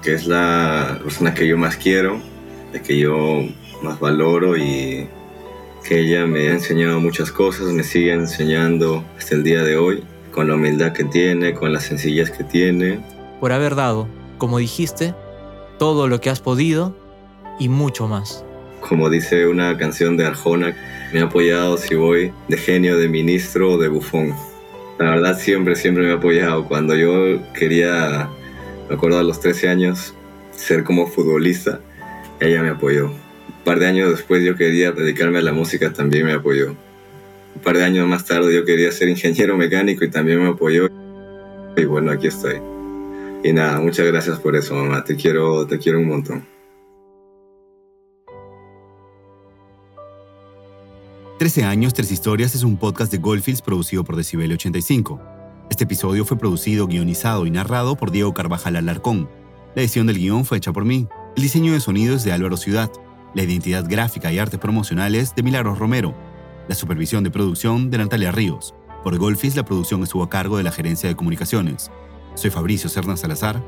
que 0.02 0.14
es 0.14 0.28
la 0.28 1.00
persona 1.04 1.34
que 1.34 1.48
yo 1.48 1.58
más 1.58 1.76
quiero, 1.76 2.20
la 2.72 2.82
que 2.82 2.98
yo 2.98 3.44
más 3.82 4.00
valoro 4.00 4.56
y 4.58 5.08
que 5.84 6.00
ella 6.00 6.26
me 6.26 6.48
ha 6.48 6.54
enseñado 6.54 7.00
muchas 7.00 7.32
cosas, 7.32 7.68
me 7.68 7.84
sigue 7.84 8.14
enseñando 8.14 9.04
hasta 9.18 9.36
el 9.36 9.44
día 9.44 9.64
de 9.64 9.78
hoy, 9.78 10.04
con 10.32 10.48
la 10.48 10.56
humildad 10.56 10.94
que 10.94 11.04
tiene, 11.04 11.54
con 11.54 11.74
la 11.74 11.80
sencillez 11.80 12.32
que 12.32 12.44
tiene. 12.44 13.00
Por 13.40 13.52
haber 13.52 13.76
dado, 13.76 14.08
como 14.38 14.60
dijiste, 14.60 15.14
todo 15.78 16.08
lo 16.08 16.22
que 16.22 16.30
has 16.30 16.40
podido 16.40 16.96
y 17.60 17.68
mucho 17.68 18.08
más 18.08 18.46
como 18.88 19.10
dice 19.10 19.48
una 19.48 19.78
canción 19.78 20.18
de 20.18 20.26
Arjona, 20.26 20.76
me 21.14 21.22
ha 21.22 21.24
apoyado 21.24 21.78
si 21.78 21.96
voy 21.96 22.34
de 22.48 22.58
genio, 22.58 22.98
de 22.98 23.08
ministro 23.08 23.72
o 23.72 23.78
de 23.78 23.88
bufón. 23.88 24.34
La 25.00 25.12
verdad 25.12 25.40
siempre, 25.40 25.76
siempre 25.76 26.04
me 26.06 26.12
ha 26.12 26.16
apoyado. 26.16 26.68
Cuando 26.68 26.96
yo 26.96 27.42
quería, 27.54 28.30
me 28.90 28.96
acuerdo 28.96 29.20
a 29.20 29.24
los 29.24 29.40
13 29.40 29.70
años, 29.70 30.14
ser 30.52 30.84
como 30.84 31.08
futbolista, 31.08 31.80
ella 32.40 32.62
me 32.62 32.70
apoyó. 32.70 33.08
Un 33.08 33.64
par 33.64 33.80
de 33.80 33.88
años 33.88 34.12
después 34.12 34.44
yo 34.44 34.56
quería 34.56 34.92
dedicarme 34.92 35.40
a 35.40 35.42
la 35.42 35.54
música, 35.54 35.94
también 35.94 36.26
me 36.26 36.34
apoyó. 36.34 36.76
Un 37.56 37.62
par 37.64 37.78
de 37.78 37.84
años 37.84 38.08
más 38.08 38.26
tarde 38.26 38.54
yo 38.54 38.66
quería 38.66 38.92
ser 38.92 39.08
ingeniero 39.08 39.56
mecánico 39.58 40.04
y 40.04 40.10
también 40.10 40.44
me 40.44 40.50
apoyó. 40.50 40.90
Y 41.78 41.86
bueno, 41.86 42.12
aquí 42.12 42.28
estoy. 42.28 42.56
Y 43.44 43.54
nada, 43.54 43.80
muchas 43.80 44.06
gracias 44.08 44.40
por 44.40 44.56
eso, 44.56 44.76
mamá. 44.76 45.04
Te 45.04 45.16
quiero, 45.16 45.66
te 45.66 45.78
quiero 45.80 46.00
un 46.00 46.08
montón. 46.08 46.53
13 51.40 51.64
años, 51.64 51.96
tres 51.96 52.12
historias 52.12 52.54
es 52.54 52.64
un 52.64 52.78
podcast 52.78 53.12
de 53.12 53.18
Goldfields 53.18 53.64
producido 53.64 54.04
por 54.04 54.16
Decibel 54.16 54.52
85. 54.52 55.20
Este 55.72 55.86
episodio 55.86 56.26
fue 56.26 56.38
producido, 56.38 56.86
guionizado 56.86 57.48
y 57.48 57.52
narrado 57.52 57.96
por 57.96 58.12
Diego 58.12 58.36
Carvajal 58.36 58.76
Alarcón. 58.76 59.28
La 59.74 59.82
edición 59.82 60.06
del 60.06 60.20
guion 60.20 60.46
fue 60.46 60.60
hecha 60.60 60.72
por 60.72 60.86
mí. 60.86 61.08
El 61.36 61.42
diseño 61.42 61.74
de 61.74 61.80
sonido 61.80 62.16
es 62.16 62.24
de 62.24 62.34
Álvaro 62.34 62.56
Ciudad. 62.56 62.92
La 63.34 63.42
identidad 63.42 63.84
gráfica 63.90 64.32
y 64.32 64.38
artes 64.38 64.60
promocionales 64.60 65.34
de 65.34 65.42
Milagros 65.42 65.80
Romero. 65.80 66.14
La 66.68 66.76
supervisión 66.76 67.24
de 67.24 67.32
producción 67.32 67.90
de 67.90 67.98
Natalia 67.98 68.32
Ríos. 68.32 68.76
Por 69.04 69.18
Goldfields 69.18 69.58
la 69.58 69.66
producción 69.66 70.04
estuvo 70.04 70.22
a 70.22 70.30
cargo 70.30 70.58
de 70.58 70.64
la 70.64 70.72
gerencia 70.72 71.10
de 71.10 71.16
comunicaciones. 71.16 71.90
Soy 72.36 72.52
Fabricio 72.52 72.92
Cerna 72.92 73.18
Salazar. 73.18 73.60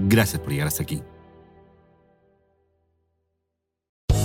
Gracias 0.00 0.38
por 0.42 0.52
llegar 0.52 0.68
hasta 0.68 0.82
aquí. 0.82 1.02